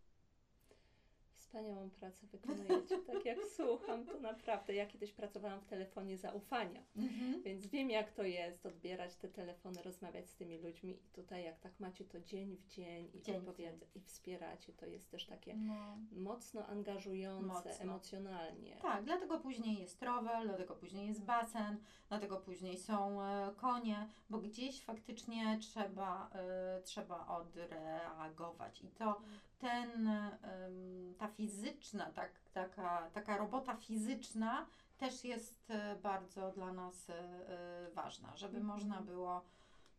[1.51, 2.97] Wspaniałą pracę wykonujecie.
[3.07, 4.73] Tak jak słucham, to naprawdę.
[4.75, 7.41] Ja kiedyś pracowałam w telefonie zaufania, Mhm.
[7.43, 10.91] więc wiem, jak to jest odbierać te telefony, rozmawiać z tymi ludźmi.
[10.91, 14.85] I tutaj, jak tak macie to dzień w dzień i, Dzień odpowiada- i wspieracie, to
[14.85, 15.97] jest też takie No.
[16.11, 17.71] mocno angażujące Mocno.
[17.83, 18.77] emocjonalnie.
[18.81, 21.77] Tak, dlatego później jest rower, dlatego później jest basen,
[22.09, 28.81] dlatego później są e, konie, bo gdzieś faktycznie trzeba, e, trzeba odreagować.
[28.81, 29.21] I to
[29.61, 30.09] ten,
[31.17, 34.65] ta fizyczna, tak, taka, taka robota fizyczna
[34.97, 38.65] też jest e, bardzo dla nas e, e, ważna, żeby Mhm.
[38.65, 39.41] można było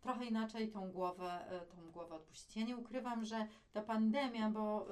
[0.01, 2.57] trochę inaczej tą głowę, tą głowę odpuścić.
[2.57, 4.87] Ja nie ukrywam, że ta pandemia, bo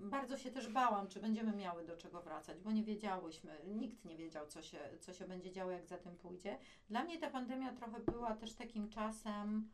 [0.00, 4.16] bardzo się też bałam, czy będziemy miały do czego wracać, bo nie wiedziałyśmy, nikt nie
[4.16, 6.58] wiedział, co się, co się będzie działo, jak za tym pójdzie.
[6.88, 9.70] Dla mnie ta pandemia trochę była też takim czasem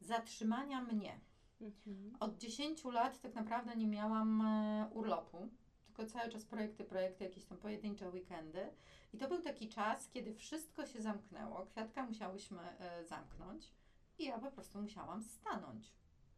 [0.00, 1.20] zatrzymania mnie.
[1.62, 2.16] Mhm.
[2.20, 5.48] Od 10 lat tak naprawdę nie miałam e, urlopu,
[5.86, 8.68] tylko cały czas projekty, projekty, jakieś tam pojedyncze weekendy.
[9.12, 13.72] I to był taki czas, kiedy wszystko się zamknęło, kwiatka musiałyśmy e, zamknąć
[14.18, 15.92] i ja po prostu musiałam stanąć.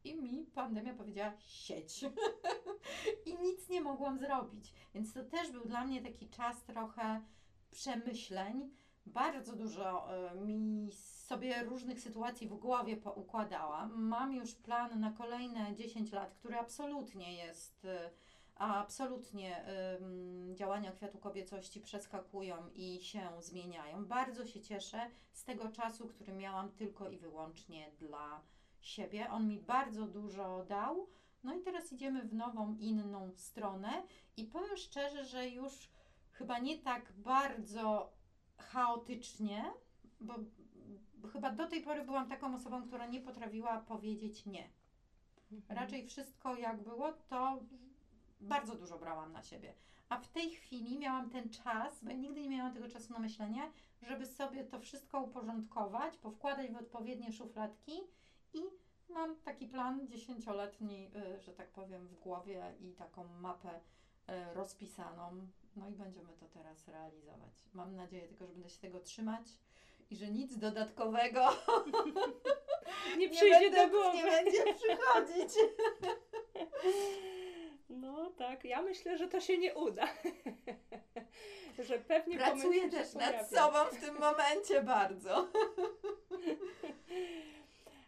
[0.04, 2.04] I mi pandemia powiedziała sieć.
[3.26, 4.72] I nic nie mogłam zrobić.
[4.94, 7.22] Więc to też był dla mnie taki czas trochę
[7.70, 8.70] przemyśleń.
[9.06, 10.90] Bardzo dużo e, mi
[11.24, 14.02] sobie różnych sytuacji w głowie poukładałam.
[14.02, 18.10] Mam już plan na kolejne 10 lat, który absolutnie jest, e,
[18.56, 19.64] absolutnie
[20.54, 24.04] działania kwiatu kobiecości przeskakują i się zmieniają.
[24.04, 28.40] Bardzo się cieszę z tego czasu, który miałam tylko i wyłącznie dla
[28.80, 29.30] siebie.
[29.30, 31.08] On mi bardzo dużo dał.
[31.44, 34.02] No i teraz idziemy w nową, inną stronę
[34.36, 35.90] i powiem szczerze, że już
[36.30, 38.12] chyba nie tak bardzo
[38.58, 39.64] chaotycznie,
[40.20, 40.34] bo
[41.28, 44.68] chyba do tej pory byłam taką osobą, która nie potrafiła powiedzieć nie.
[45.52, 45.78] Mhm.
[45.78, 47.58] Raczej wszystko jak było, to
[48.40, 49.74] bardzo dużo brałam na siebie.
[50.08, 53.18] A w tej chwili miałam ten czas, bo ja nigdy nie miałam tego czasu na
[53.18, 53.70] myślenie,
[54.02, 57.92] żeby sobie to wszystko uporządkować, powkładać w odpowiednie szufladki
[58.54, 58.62] i
[59.08, 65.48] mam taki plan dziesięcioletni, y, że tak powiem, w głowie i taką mapę y, rozpisaną.
[65.76, 67.52] No i będziemy to teraz realizować.
[67.72, 69.58] Mam nadzieję tylko, że będę się tego trzymać
[70.10, 71.40] i że nic dodatkowego
[73.18, 74.16] Nie przyjdzie będę- do głowy.
[74.16, 75.54] nie będzie przychodzić.
[77.88, 80.08] No tak, ja myślę, że to się nie uda.
[81.88, 85.48] że pewnie Pracuję też nad sobą w tym momencie bardzo.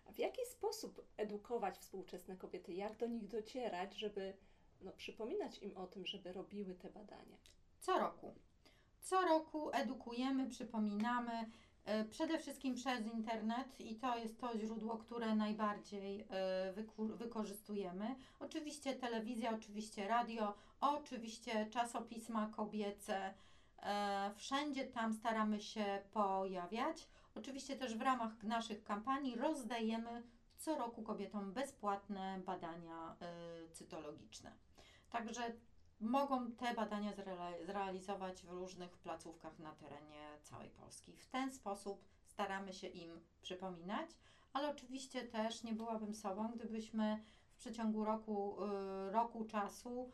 [0.09, 2.73] A w jaki sposób edukować współczesne kobiety?
[2.73, 4.37] Jak do nich docierać, żeby
[4.81, 7.37] no, przypominać im o tym, żeby robiły te badania?
[7.81, 8.35] Co roku.
[9.01, 11.51] Co roku edukujemy, przypominamy,
[12.11, 18.17] przede wszystkim przez internet i to jest to źródło, które najbardziej e, wykorzystujemy.
[18.41, 23.35] Oczywiście telewizja, oczywiście radio, oczywiście czasopisma kobiece.
[23.83, 27.09] E, Wszędzie tam staramy się pojawiać.
[27.35, 30.23] Oczywiście też w ramach naszych kampanii rozdajemy
[30.57, 34.53] co roku kobietom bezpłatne badania e, cytologiczne.
[35.11, 35.53] Także
[36.01, 41.13] mogą te badania zreali- zrealizować w różnych placówkach na terenie całej Polski.
[41.17, 44.11] W ten sposób staramy się im przypominać,
[44.53, 50.13] ale oczywiście też nie byłabym sobą, gdybyśmy w przeciągu roku, y, roku czasu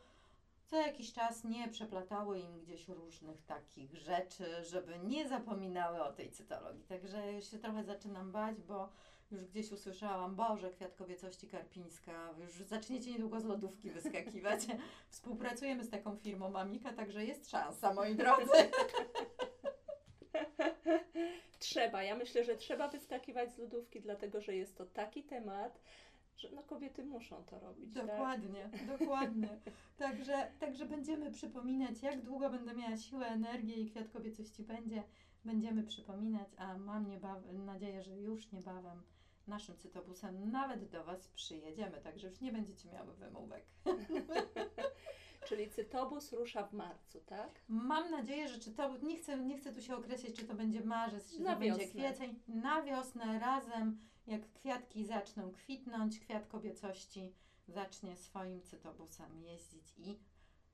[0.65, 6.31] co jakiś czas nie przeplatały im gdzieś różnych takich rzeczy, żeby nie zapominały o tej
[6.31, 6.83] cytologii.
[6.83, 8.89] Także się trochę zaczynam bać, bo
[9.33, 14.59] już gdzieś usłyszałam, Boże, kwiat kobiecości karpińska, już zaczniecie niedługo z lodówki wyskakiwać.
[15.09, 18.51] Współpracujemy z taką firmą Amika, także jest szansa, moi drodzy.
[21.59, 25.79] Trzeba, ja myślę, że trzeba wyskakiwać z lodówki, dlatego że jest to taki temat,
[26.37, 27.93] że no, kobiety muszą to robić.
[27.93, 28.05] Tak?
[28.05, 28.69] Dokładnie,
[28.99, 29.49] dokładnie.
[29.97, 35.03] Także, także będziemy przypominać, jak długo będę miała siłę, energię i kwiat kobiecości będzie.
[35.45, 39.03] Będziemy przypominać, a mam nieba- nadzieję, że już niebawem
[39.47, 43.65] naszym cytobusem nawet do Was przyjedziemy, także już nie będziecie miały wymówek.
[45.47, 47.61] Czyli cytobus rusza w marcu, tak?
[47.67, 51.31] Mam nadzieję, że to, nie chcę, nie chcę tu się określić, czy to będzie marzec,
[51.31, 52.01] czy Na to będzie wiosnę.
[52.01, 52.39] kwiecień.
[52.47, 57.33] Na wiosnę razem, jak kwiatki zaczną kwitnąć, kwiat kobiecości
[57.67, 60.19] zacznie swoim cytobusem jeździć i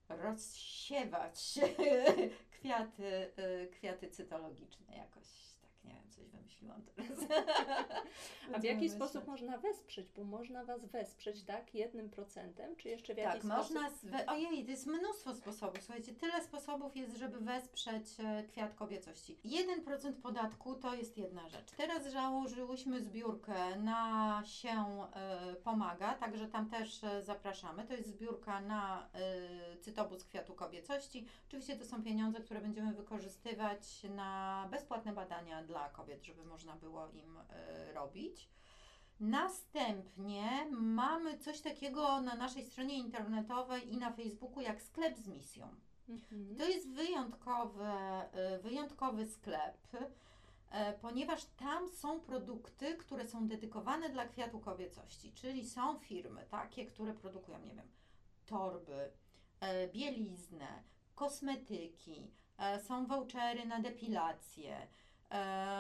[0.10, 1.60] rozsiewać
[2.60, 5.49] kwiaty, y, kwiaty cytologiczne jakoś.
[5.90, 7.20] Nie wiem, coś wymyśliłam teraz.
[8.54, 10.10] A w jaki sposób można wesprzeć?
[10.10, 11.76] Bo można Was wesprzeć, tak?
[11.76, 13.76] Jednym procentem, czy jeszcze w jakiś tak, sposób?
[13.76, 13.90] można.
[13.90, 15.84] Zwe- Ojej, to jest mnóstwo sposobów.
[15.84, 19.38] Słuchajcie, tyle sposobów jest, żeby wesprzeć e, kwiat kobiecości.
[19.46, 21.72] 1% podatku to jest jedna rzecz.
[21.72, 24.70] Teraz założyłyśmy zbiórkę na się
[25.14, 27.84] e, pomaga, także tam też e, zapraszamy.
[27.84, 29.10] To jest zbiórka na
[29.82, 31.26] cytobus kwiatu kobiecości.
[31.48, 37.08] Oczywiście to są pieniądze, które będziemy wykorzystywać na bezpłatne badania dla kobiet, żeby można było
[37.08, 38.50] im e, robić.
[39.20, 45.76] Następnie mamy coś takiego na naszej stronie internetowej i na Facebooku jak sklep z misją.
[46.10, 46.56] Mhm.
[46.56, 47.86] To jest wyjątkowy,
[48.56, 49.78] y, wyjątkowy sklep,
[50.72, 56.86] e, ponieważ tam są produkty, które są dedykowane dla kwiatu kobiecości, czyli są firmy takie,
[56.86, 57.88] które produkują, nie wiem,
[58.46, 59.12] torby,
[59.60, 60.84] e, bieliznę,
[61.16, 64.88] kosmetyki, e, są vouchery na depilację, e,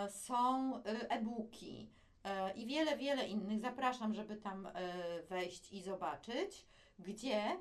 [0.09, 1.89] są e, e-booki
[2.23, 3.59] e, i wiele, wiele innych.
[3.59, 4.71] Zapraszam, żeby tam e,
[5.23, 6.65] wejść i zobaczyć,
[6.99, 7.57] gdzie e,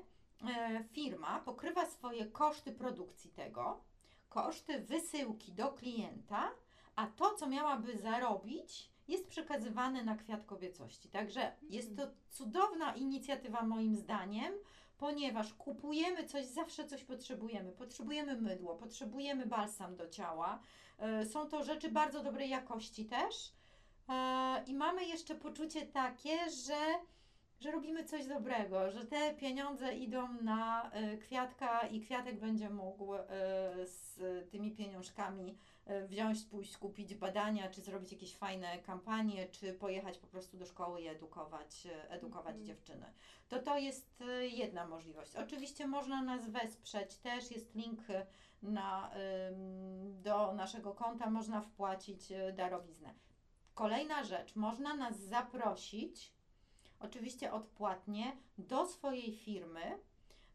[0.91, 3.83] firma pokrywa swoje koszty produkcji tego,
[4.29, 6.51] koszty wysyłki do klienta,
[6.95, 11.09] a to, co miałaby zarobić, jest przekazywane na kwiat kobiecości.
[11.09, 14.53] Także jest to cudowna inicjatywa, moim zdaniem,
[14.97, 17.71] ponieważ kupujemy coś, zawsze coś potrzebujemy.
[17.71, 20.59] Potrzebujemy mydło, potrzebujemy balsam do ciała.
[20.99, 23.53] E, Są to rzeczy bardzo dobrej jakości też.
[24.09, 26.75] E, I mamy jeszcze poczucie takie, że
[27.59, 33.13] że robimy coś dobrego, że te pieniądze idą na y, kwiatka i kwiatek będzie mógł
[33.85, 34.19] z
[34.51, 35.57] tymi pieniążkami
[36.07, 41.01] wziąć, pójść, kupić badania, czy zrobić jakieś fajne kampanie, czy pojechać po prostu do szkoły
[41.01, 42.65] i edukować, y, edukować Mhm.
[42.65, 43.13] dziewczyny.
[43.49, 45.35] To to jest y, jedna możliwość.
[45.35, 47.99] Oczywiście można nas wesprzeć, też jest link
[48.61, 49.11] na,
[50.23, 52.19] do naszego konta, można wpłacić
[52.53, 53.13] darowiznę.
[53.73, 56.33] Kolejna rzecz, można nas zaprosić
[56.99, 59.99] oczywiście odpłatnie, do swojej firmy,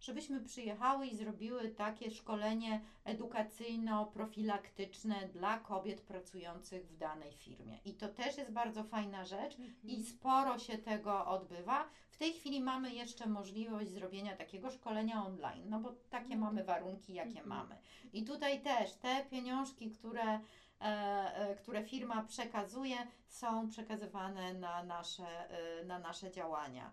[0.04, 7.78] żebyśmy przyjechały i zrobiły takie szkolenie edukacyjno-profilaktyczne dla kobiet pracujących w danej firmie.
[7.84, 11.84] I to też jest bardzo fajna rzecz i sporo się tego odbywa.
[12.10, 16.40] W tej chwili mamy jeszcze możliwość zrobienia takiego szkolenia online, no bo takie Mhm.
[16.40, 17.48] mamy warunki, jakie Mhm.
[17.48, 17.76] mamy.
[18.12, 20.40] I tutaj też te pieniążki, które
[20.80, 22.96] e, e, które firma przekazuje,
[23.28, 26.92] są przekazywane na nasze, e, na nasze działania.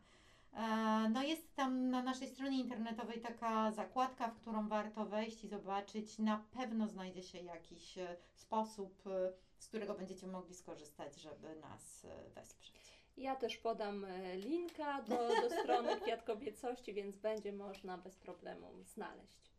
[0.54, 5.48] E, No jest tam na naszej stronie internetowej taka zakładka, w którą warto wejść i
[5.48, 6.20] zobaczyć.
[6.20, 12.08] Na pewno znajdzie się jakiś e, sposób, e, z którego będziecie mogli skorzystać, żeby nas
[12.36, 12.82] wesprzeć.
[13.18, 19.52] Ja też podam linka do, do strony Kwiat Kobiecości, więc będzie można bez problemu znaleźć.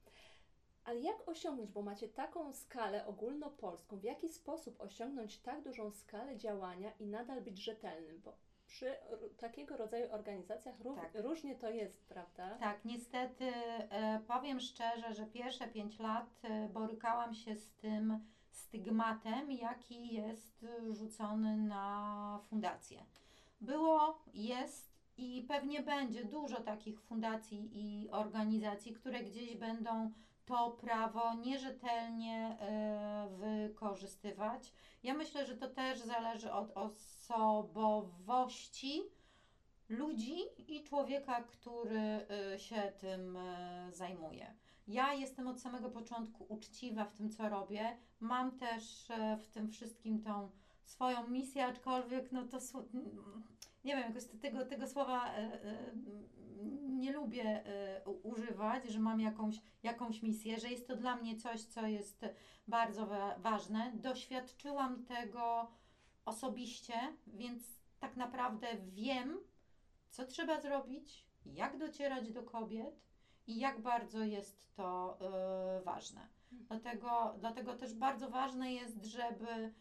[0.84, 6.36] Ale jak osiągnąć, bo macie taką skalę ogólnopolską, w jaki sposób osiągnąć tak dużą skalę
[6.36, 8.20] działania i nadal być rzetelnym?
[8.20, 8.36] Bo
[8.72, 8.96] przy
[9.36, 11.10] takiego rodzaju organizacjach ró- Tak.
[11.14, 12.56] różnie to jest, prawda?
[12.60, 18.18] Tak, niestety e, powiem szczerze, że pierwsze pięć lat e, borykałam się z tym
[18.50, 23.04] stygmatem, jaki jest rzucony na fundacje.
[23.60, 30.12] Było, jest i pewnie będzie dużo takich fundacji i organizacji, które gdzieś będą
[30.52, 34.72] to prawo nierzetelnie e, wykorzystywać.
[35.02, 38.22] Ja myślę, że to też zależy od osobowości
[39.88, 40.36] ludzi
[40.68, 44.54] i człowieka, który y, się tym y, zajmuje.
[44.88, 47.96] Ja jestem od samego początku uczciwa w tym, co robię.
[48.20, 50.50] Mam też e, w tym wszystkim tą
[50.84, 52.58] swoją misję, aczkolwiek no to
[53.84, 55.92] nie wiem, jakoś tego, tego słowa e, e,
[57.02, 57.64] nie lubię
[58.06, 62.24] u- używać, że mam jakąś, jakąś misję, że jest to dla mnie coś, co jest
[62.68, 63.92] bardzo wa- ważne.
[63.94, 65.70] Doświadczyłam tego
[66.24, 66.94] osobiście,
[67.26, 67.62] więc
[68.00, 69.38] tak naprawdę wiem,
[70.10, 73.02] co trzeba zrobić, jak docierać do kobiet
[73.46, 75.18] i jak bardzo jest to
[75.80, 76.28] y, ważne.
[76.52, 79.72] Dlatego, dlatego też bardzo ważne jest, żeby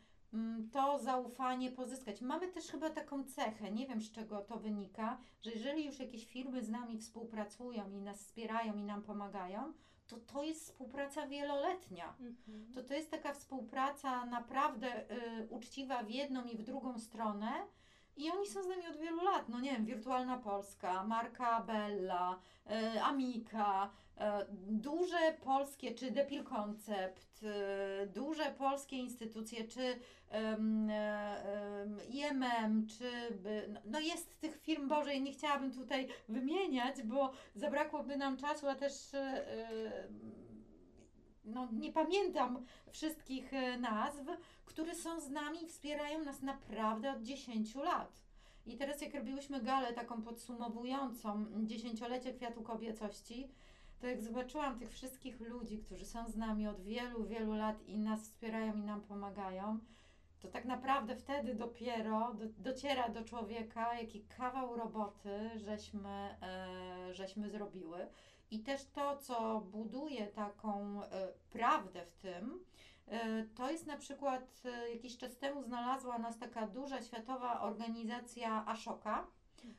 [0.72, 2.22] to zaufanie pozyskać.
[2.22, 6.26] Mamy też chyba taką cechę, nie wiem z czego to wynika, że jeżeli już jakieś
[6.26, 9.74] firmy z nami współpracują i nas wspierają i nam pomagają,
[10.08, 12.16] to to jest współpraca wieloletnia.
[12.20, 12.74] Mhm.
[12.74, 17.52] To to jest taka współpraca naprawdę y, uczciwa w jedną i w drugą stronę.
[18.18, 19.50] I oni są z nami od wielu lat.
[19.50, 22.40] No nie wiem, Wirtualna Polska, Marka Bella,
[22.96, 23.90] y, Amika,
[24.68, 33.12] duże polskie, czy Depil Concept, y, duże polskie instytucje, czy ym, e, IMM, czy
[33.70, 38.76] no, no jest tych firm, Boże, nie chciałabym tutaj wymieniać, bo zabrakłoby nam czasu, a
[38.76, 38.94] też
[41.46, 44.26] no nie pamiętam wszystkich e, nazw,
[44.66, 48.22] które są z nami i wspierają nas naprawdę od 10 lat.
[48.66, 53.52] I teraz jak robiłyśmy galę taką podsumowującą dziesięciolecie Kwiatu Kobiecości,
[54.02, 58.00] to jak zobaczyłam tych wszystkich ludzi, którzy są z nami od wielu, wielu lat i
[58.00, 59.80] nas wspierają i nam pomagają,
[60.40, 67.50] to tak naprawdę wtedy dopiero do, dociera do człowieka, jaki kawał roboty żeśmy, e, żeśmy
[67.50, 68.08] zrobiły.
[68.52, 72.64] I też to, co buduje taką e, prawdę w tym,
[73.08, 78.66] e, to jest na przykład e, jakiś czas temu znalazła nas taka duża światowa organizacja
[78.66, 79.28] Ashoka.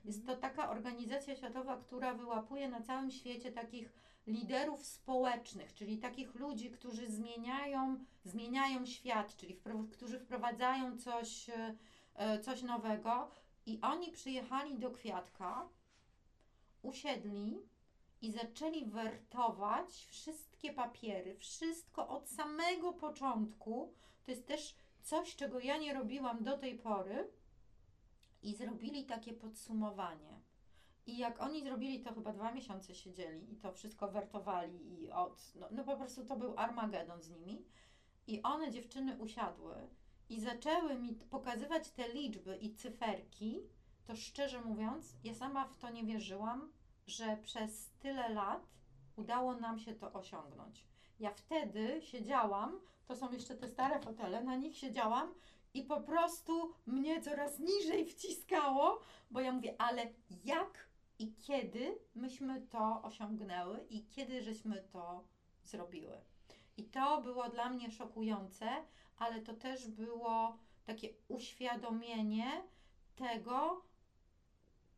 [0.05, 3.93] Jest to taka organizacja światowa, która wyłapuje na całym świecie takich
[4.27, 11.77] liderów społecznych, czyli takich ludzi, którzy zmieniają, zmieniają świat, czyli wpro- którzy wprowadzają coś, e,
[12.14, 13.31] e, coś nowego.
[13.66, 15.68] I oni przyjechali do Kwiatka,
[16.83, 17.59] usiedli
[18.23, 23.93] i zaczęli wertować wszystkie papiery, wszystko od samego początku.
[24.25, 27.31] To jest też coś, czego ja nie robiłam do tej pory.
[28.43, 30.32] I zrobili takie podsumowanie.
[31.07, 35.55] I jak oni zrobili to, chyba dwa miesiące siedzieli i to wszystko wertowali i od,
[35.55, 37.64] no, no po prostu to był Armagedon z nimi.
[38.26, 39.74] I one, dziewczyny, usiadły
[40.28, 43.62] i zaczęły mi pokazywać te liczby i cyferki,
[44.05, 46.72] to szczerze mówiąc, ja sama w to nie wierzyłam,
[47.07, 48.66] że przez tyle lat
[49.16, 50.86] udało nam się to osiągnąć.
[51.20, 55.34] Ja wtedy siedziałam, to są jeszcze te stare fotele, na nich siedziałam
[55.74, 59.00] i po prostu mnie coraz niżej wciskało,
[59.30, 60.07] bo ja mówię, ale
[60.44, 60.91] jak
[61.23, 65.25] i kiedy myśmy to osiągnęły i kiedy żeśmy to
[65.64, 66.20] zrobiły.
[66.77, 68.66] I to było dla mnie szokujące,
[69.18, 72.62] ale to też było takie uświadomienie
[73.14, 73.83] tego,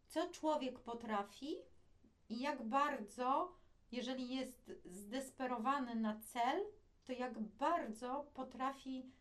[0.07, 1.57] co człowiek potrafi
[2.29, 3.53] i jak bardzo,
[3.93, 6.65] jeżeli jest zdesperowany na cel,
[7.05, 9.13] to jak bardzo potrafi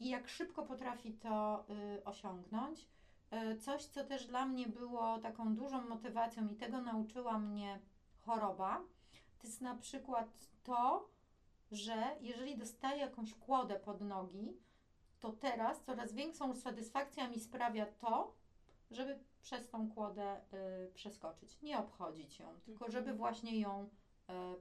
[0.00, 1.64] i jak szybko potrafi to
[1.98, 2.88] y, osiągnąć.
[3.32, 7.80] Y, coś, co też dla mnie było taką dużą motywacją i tego nauczyła mnie
[8.20, 8.80] choroba,
[9.38, 10.28] to jest na przykład
[10.62, 11.08] to,
[11.72, 14.56] że jeżeli dostaję jakąś kłodę pod nogi,
[15.20, 18.34] to teraz coraz większą satysfakcję mi sprawia to,
[18.90, 20.40] żeby przez tą kłodę
[20.86, 21.62] y, przeskoczyć.
[21.62, 23.88] Nie obchodzić ją, tylko żeby właśnie ją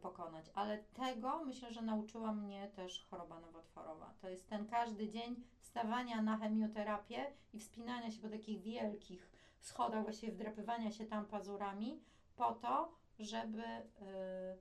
[0.01, 0.45] pokonać.
[0.55, 4.13] Ale tego myślę, że nauczyła mnie też choroba nowotworowa.
[4.21, 10.03] To jest ten każdy dzień wstawania na chemioterapię i wspinania się po takich wielkich schodach,
[10.03, 12.01] właściwie wdrapywania się tam pazurami
[12.35, 14.57] po to, żeby y,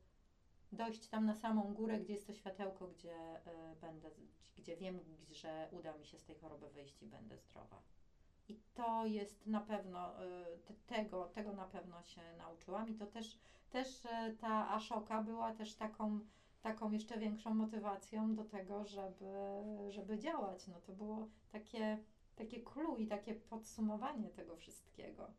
[0.73, 4.11] dojść tam na samą górę, gdzie jest to światełko, gdzie y, będę,
[4.57, 5.01] gdzie wiem,
[5.31, 7.83] że uda mi się z tej choroby wyjść i będę zdrowa.
[8.49, 10.15] I to jest na pewno,
[10.65, 13.39] te- tego, tego na pewno się nauczyłam i to też,
[13.71, 16.21] też y, ta Ashoka była też taką,
[16.63, 19.33] taką jeszcze większą motywacją do tego, żeby,
[19.89, 20.67] żeby działać.
[20.67, 21.99] No to było takie,
[22.37, 25.31] takie clue i takie podsumowanie tego wszystkiego.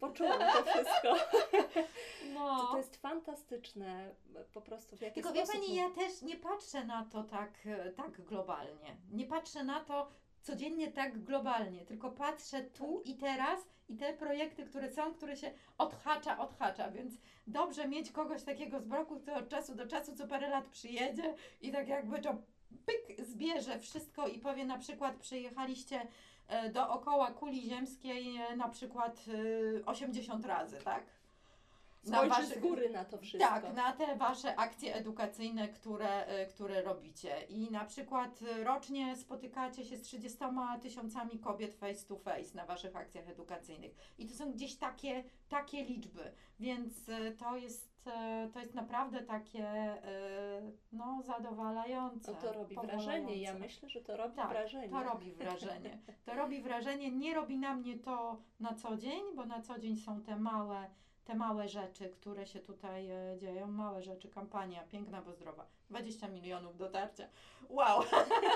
[0.00, 1.16] Poczułam to wszystko.
[2.34, 2.60] No.
[2.60, 4.14] To, to jest fantastyczne,
[4.52, 5.62] po prostu w jaki Tylko wie sposób...
[5.62, 8.96] Pani, ja też nie patrzę na to tak, e, tak globalnie.
[9.10, 10.10] Nie patrzę na to
[10.42, 15.50] codziennie tak globalnie, tylko patrzę tu i teraz i te projekty, które są, które się
[15.78, 17.14] odhacza, odhacza, więc
[17.46, 21.34] dobrze mieć kogoś takiego z boku, kto od czasu do czasu co parę lat przyjedzie
[21.62, 22.36] i tak jakby to
[22.86, 26.06] pyk zbierze wszystko i powie na przykład przyjechaliście
[26.48, 29.24] e, dookoła kuli ziemskiej e, na przykład
[29.80, 31.04] e, 80 razy, tak?
[32.02, 33.50] Spojrzy z góry na to wszystko.
[33.50, 37.42] Tak, na te wasze akcje edukacyjne, które, y, które robicie.
[37.48, 40.38] I na przykład y, rocznie spotykacie się z 30
[40.82, 43.92] tysiącami kobiet face to face na waszych akcjach edukacyjnych.
[44.18, 46.32] I to są gdzieś takie, takie liczby.
[46.60, 47.90] Więc y, to jest,
[48.52, 49.96] to jest naprawdę takie
[50.92, 52.32] no, zadowalające.
[52.32, 53.36] No to robi wrażenie.
[53.36, 54.88] Ja myślę, że to robi Tak, wrażenie.
[54.88, 55.98] To robi wrażenie.
[56.24, 57.10] To robi wrażenie.
[57.10, 60.90] Nie robi na mnie to na co dzień, bo na co dzień są te małe,
[61.24, 63.66] te małe rzeczy, które się tutaj e, dzieją.
[63.66, 65.66] Małe rzeczy, kampania piękna, bo zdrowa.
[65.90, 67.28] 20 milionów dotarcia.
[67.68, 68.02] Wow!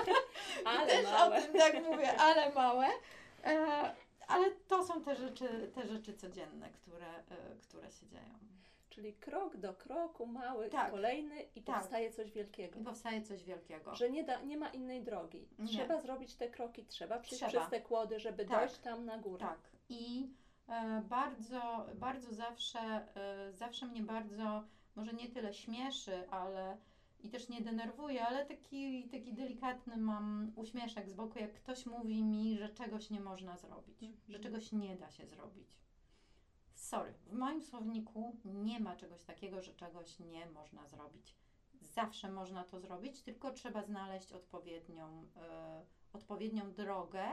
[0.65, 1.37] Ale Też małe.
[1.37, 2.87] o tym tak mówię, ale małe.
[3.43, 3.95] E,
[4.27, 8.35] ale to są te rzeczy, te rzeczy codzienne, które, e, które się dzieją.
[8.89, 10.91] Czyli krok do kroku, mały, Tak.
[10.91, 11.75] kolejny i Tak.
[11.75, 12.79] powstaje coś wielkiego.
[12.79, 13.95] I powstaje coś wielkiego.
[13.95, 15.47] Że nie, da, nie ma innej drogi.
[15.59, 15.67] Nie.
[15.67, 17.51] Trzeba zrobić te kroki, trzeba przejść Trzeba.
[17.51, 18.59] przez te kłody, żeby Tak.
[18.59, 19.45] dojść tam na górę.
[19.45, 19.59] Tak.
[19.89, 20.29] I
[21.09, 24.63] bardzo, bardzo zawsze, e, zawsze mnie bardzo,
[24.95, 26.77] może nie tyle śmieszy, ale
[27.19, 32.23] i też nie denerwuje, ale taki, taki delikatny mam uśmieszek z boku, jak ktoś mówi
[32.23, 34.21] mi, że czegoś nie można zrobić, Mhm.
[34.29, 35.67] że czegoś nie da się zrobić.
[36.75, 41.35] sorry, w moim słowniku nie ma czegoś takiego, że czegoś nie można zrobić.
[41.81, 47.23] Zawsze można to zrobić, tylko trzeba znaleźć odpowiednią, e, odpowiednią drogę,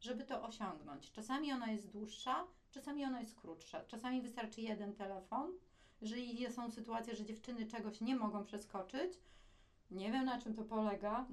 [0.00, 1.12] żeby to osiągnąć.
[1.12, 3.84] Czasami ona jest dłuższa, czasami ona jest krótsza.
[3.84, 5.52] Czasami wystarczy jeden telefon.
[6.00, 9.18] Jeżeli są sytuacje, że dziewczyny czegoś nie mogą przeskoczyć,
[9.90, 11.26] nie wiem na czym to polega,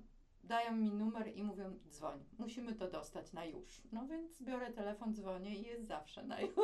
[0.44, 3.82] dają mi numer i mówią dzwoń, musimy to dostać na już.
[3.92, 6.56] No więc biorę telefon, dzwonię i jest zawsze na już.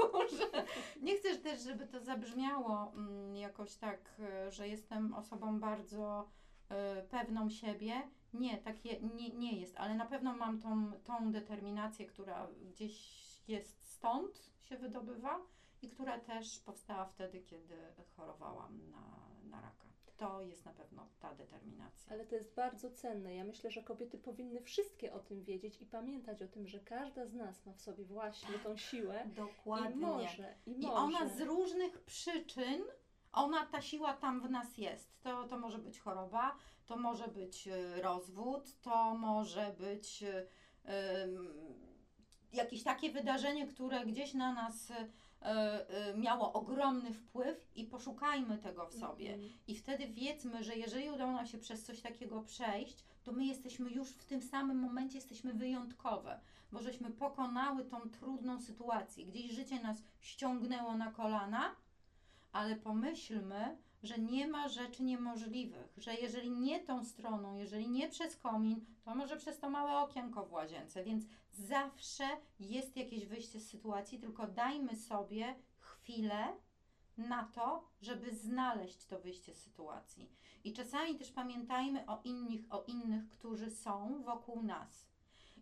[1.02, 6.30] nie chcę też, żeby to zabrzmiało mm, jakoś tak, e, że jestem osobą bardzo
[6.70, 7.94] e, pewną siebie.
[8.34, 13.27] Nie, tak je, nie, nie jest, ale na pewno mam tą, tą determinację, która gdzieś
[13.48, 15.40] jest stąd się wydobywa
[15.82, 17.76] i która też powstała wtedy, kiedy
[18.16, 19.88] chorowałam na, na raka.
[20.18, 22.12] To jest na pewno ta determinacja.
[22.14, 23.36] Ale to jest bardzo cenne.
[23.36, 27.26] Ja myślę, że kobiety powinny wszystkie o tym wiedzieć i pamiętać o tym, że każda
[27.26, 29.92] z nas ma w sobie właśnie tą siłę Dokładnie.
[29.92, 30.94] i może, i I może.
[30.94, 32.84] ona z różnych przyczyn,
[33.32, 35.22] ona, ta siła tam w nas jest.
[35.22, 40.48] To, to może być choroba, to może być y, rozwód, to może być y,
[42.54, 48.88] jakieś takie wydarzenie, które gdzieś na nas y, y, miało ogromny wpływ i poszukajmy tego
[48.88, 49.34] w sobie.
[49.34, 49.54] Mhm.
[49.68, 53.92] I wtedy wiedzmy, że jeżeli udało nam się przez coś takiego przejść, to my jesteśmy
[53.92, 56.40] już w tym samym momencie, jesteśmy wyjątkowe,
[56.72, 59.26] bo żeśmy pokonały tą trudną sytuację.
[59.26, 61.76] Gdzieś życie nas ściągnęło na kolana,
[62.52, 68.36] ale pomyślmy, że nie ma rzeczy niemożliwych, że jeżeli nie tą stroną, jeżeli nie przez
[68.36, 72.28] komin, to może przez to małe okienko w łazience, więc zawsze
[72.60, 76.48] jest jakieś wyjście z sytuacji, tylko dajmy sobie chwilę
[77.18, 80.30] na to, żeby znaleźć to wyjście z sytuacji.
[80.64, 85.08] I czasami też pamiętajmy o innych, o innych, którzy są wokół nas.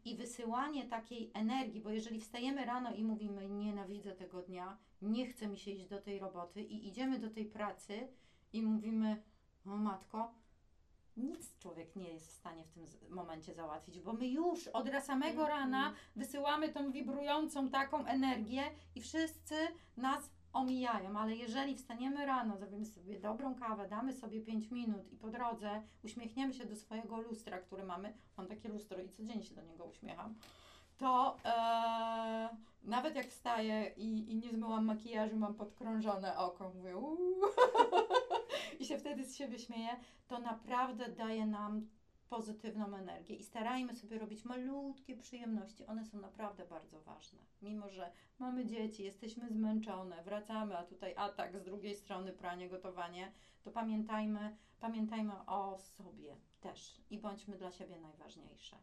[0.05, 5.47] I wysyłanie takiej energii, bo jeżeli wstajemy rano i mówimy, nienawidzę tego dnia, nie chce
[5.47, 8.07] mi się iść do tej roboty, i idziemy do tej pracy
[8.55, 9.23] i mówimy,
[9.65, 10.33] o matko,
[11.17, 15.41] nic człowiek nie jest w stanie w tym momencie załatwić, bo my już od samego
[15.41, 15.59] Mhm.
[15.59, 18.63] rana wysyłamy tą wibrującą taką energię
[18.95, 19.55] i wszyscy
[19.97, 25.17] nas omijają, ale jeżeli wstaniemy rano, zrobimy sobie dobrą kawę, damy sobie 5 minut i
[25.17, 29.55] po drodze uśmiechniemy się do swojego lustra, które mamy, mam takie lustro i codziennie się
[29.55, 30.35] do niego uśmiecham,
[30.97, 32.49] to e,
[32.83, 37.41] nawet jak wstaję i, i nie zmyłam makijażu, mam podkrążone oko, mówię uuu,
[38.79, 39.89] i się wtedy z siebie śmieję,
[40.27, 41.87] to naprawdę daje nam
[42.29, 45.85] pozytywną energię i starajmy sobie robić malutkie przyjemności.
[45.85, 47.39] One są naprawdę bardzo ważne.
[47.61, 53.31] Mimo, że mamy dzieci, jesteśmy zmęczone, wracamy, a tutaj atak z drugiej strony, pranie, gotowanie,
[53.63, 58.77] to pamiętajmy, pamiętajmy o sobie też i bądźmy dla siebie najważniejsze.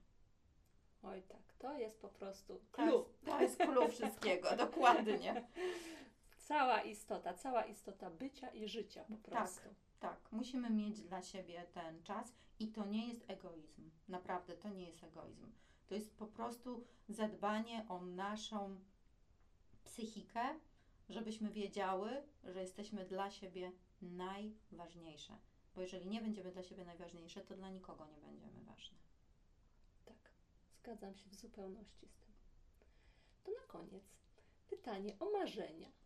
[1.02, 3.04] Oj tak, to jest po prostu To jest, clue.
[3.24, 5.34] to jest clue wszystkiego, dokładnie.
[6.42, 9.68] Cała istota, cała istota bycia i życia po prostu.
[10.00, 13.90] Tak, musimy mieć dla siebie ten czas i to nie jest egoizm.
[14.08, 15.52] Naprawdę, to nie jest egoizm.
[15.86, 18.80] To jest po prostu zadbanie o naszą
[19.84, 20.60] psychikę,
[21.08, 23.72] żebyśmy wiedziały, że jesteśmy dla siebie
[24.02, 25.36] najważniejsze.
[25.74, 28.98] Bo jeżeli nie będziemy dla siebie najważniejsze, to dla nikogo nie będziemy ważne.
[30.04, 30.30] Tak,
[30.74, 32.32] zgadzam się w zupełności z tym.
[33.44, 34.04] To na koniec
[34.68, 36.01] pytanie o marzenia.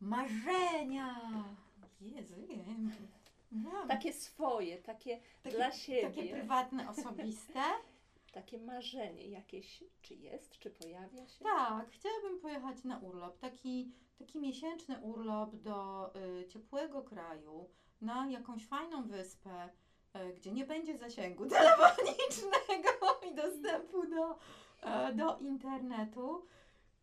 [0.00, 1.16] Marzenia!
[2.00, 2.90] Jezu, wiem.
[3.52, 6.02] No, Takie swoje, takie, takie, dla siebie.
[6.02, 7.60] takie prywatne, osobiste.
[8.32, 11.44] takie marzenie jakieś, czy jest, czy pojawia się?
[11.44, 13.38] Tak, chciałabym pojechać na urlop.
[13.38, 17.68] Taki, taki miesięczny urlop do y, ciepłego kraju,
[18.00, 19.68] na jakąś fajną wyspę,
[20.16, 24.38] y, gdzie nie będzie zasięgu telefonicznego i dostępu do,
[24.82, 26.46] e, do internetu.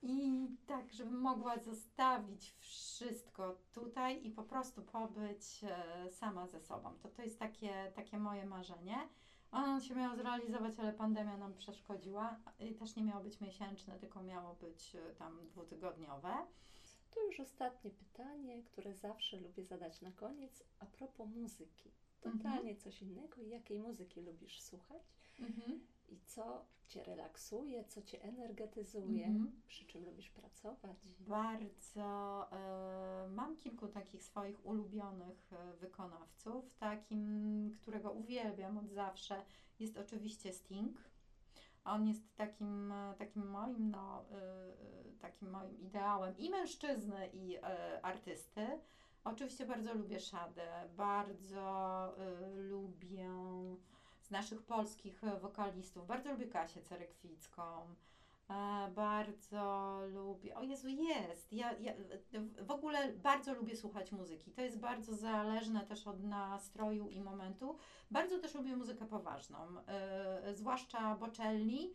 [0.05, 6.93] I tak, żebym mogła zostawić wszystko tutaj i po prostu pobyć e, sama ze sobą.
[7.01, 8.97] To, to jest takie, takie moje marzenie.
[9.51, 12.39] Ono się miało zrealizować, ale pandemia nam przeszkodziła.
[12.59, 16.33] I też nie miało być miesięczne, tylko miało być e, tam dwutygodniowe.
[17.13, 21.91] To już ostatnie pytanie, które zawsze lubię zadać na koniec, a propos muzyki.
[22.21, 23.41] Totalnie coś innego.
[23.41, 25.01] Jakiej muzyki lubisz słuchać?
[26.13, 29.61] I co Cię relaksuje, co Cię energetyzuje, Mhm.
[29.67, 30.97] przy czym lubisz pracować?
[31.19, 36.75] Bardzo e, mam kilku takich swoich ulubionych e, wykonawców.
[36.79, 39.45] Takim, którego uwielbiam od zawsze,
[39.79, 40.97] jest oczywiście Sting.
[41.85, 47.61] On jest takim, e, takim moim, no, e, takim moim ideałem i mężczyzny, i e,
[48.05, 48.67] artysty.
[49.23, 52.15] Oczywiście bardzo lubię Szadę, bardzo
[52.55, 53.29] lubię
[54.23, 57.63] z naszych polskich e, wokalistów, bardzo lubię Kasię Cerekwicką.
[58.49, 60.55] E, bardzo lubię.
[60.55, 61.53] O Jezu, jest.
[61.53, 61.93] Ja, ja
[62.61, 64.51] w ogóle bardzo lubię słuchać muzyki.
[64.51, 67.77] To jest bardzo zależne też od nastroju i momentu.
[68.11, 69.57] Bardzo też lubię muzykę poważną,
[69.87, 71.93] e, zwłaszcza Bocelli.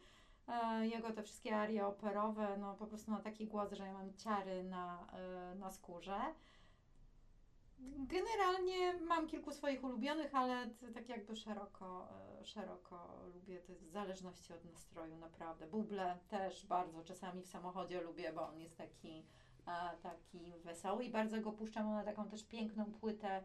[0.81, 4.65] Jego te wszystkie arie operowe, no po prostu ma taki głos, że ja mam ciary
[4.65, 5.07] na,
[5.57, 6.21] na skórze.
[7.99, 12.09] Generalnie mam kilku swoich ulubionych, ale tak jakby szeroko,
[12.41, 15.67] e, szeroko lubię, to jest w zależności od nastroju, naprawdę.
[15.67, 19.25] Buble też bardzo czasami w samochodzie lubię, bo on jest taki,
[19.67, 23.43] e, taki wesoły i bardzo go puszczam, on ma taką też piękną płytę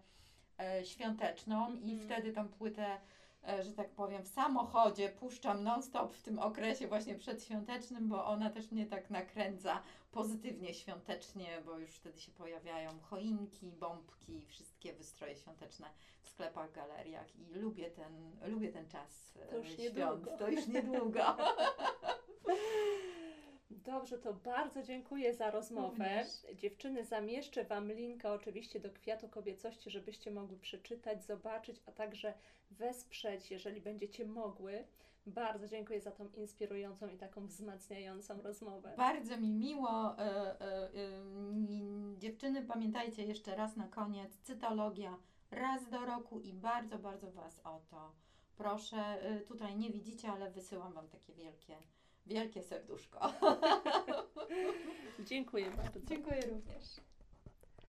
[0.60, 2.00] e, świąteczną i Mhm.
[2.00, 3.00] wtedy tą płytę,
[3.64, 8.72] że tak powiem, w samochodzie puszczam non-stop w tym okresie właśnie przedświątecznym, bo ona też
[8.72, 9.82] mnie tak nakręca
[10.12, 15.88] pozytywnie świątecznie, bo już wtedy się pojawiają choinki, bombki, wszystkie wystroje świąteczne
[16.22, 19.96] w sklepach, galeriach i lubię ten, lubię ten czas e, To już świąt.
[19.96, 20.38] niedługo.
[20.38, 21.22] To już niedługo.
[23.70, 25.90] Dobrze, to bardzo dziękuję za rozmowę.
[25.90, 26.28] Również.
[26.56, 32.34] Dziewczyny, zamieszczę Wam linka oczywiście do Kwiatu Kobiecości, żebyście mogły przeczytać, zobaczyć, a także
[32.72, 34.84] wesprzeć, jeżeli będziecie mogły.
[35.26, 38.94] Bardzo dziękuję za tą inspirującą i taką wzmacniającą rozmowę.
[38.98, 40.18] Bardzo mi miło.
[40.18, 40.90] E, e, e,
[42.18, 45.18] dziewczyny, pamiętajcie jeszcze raz na koniec, cytologia
[45.52, 48.12] raz do roku i bardzo, bardzo Was o to
[48.58, 49.18] proszę.
[49.48, 51.78] Tutaj nie widzicie, ale wysyłam Wam takie wielkie,
[52.26, 53.20] wielkie serduszko.
[55.30, 56.00] Dziękuję bardzo.
[56.10, 56.84] Dziękuję również.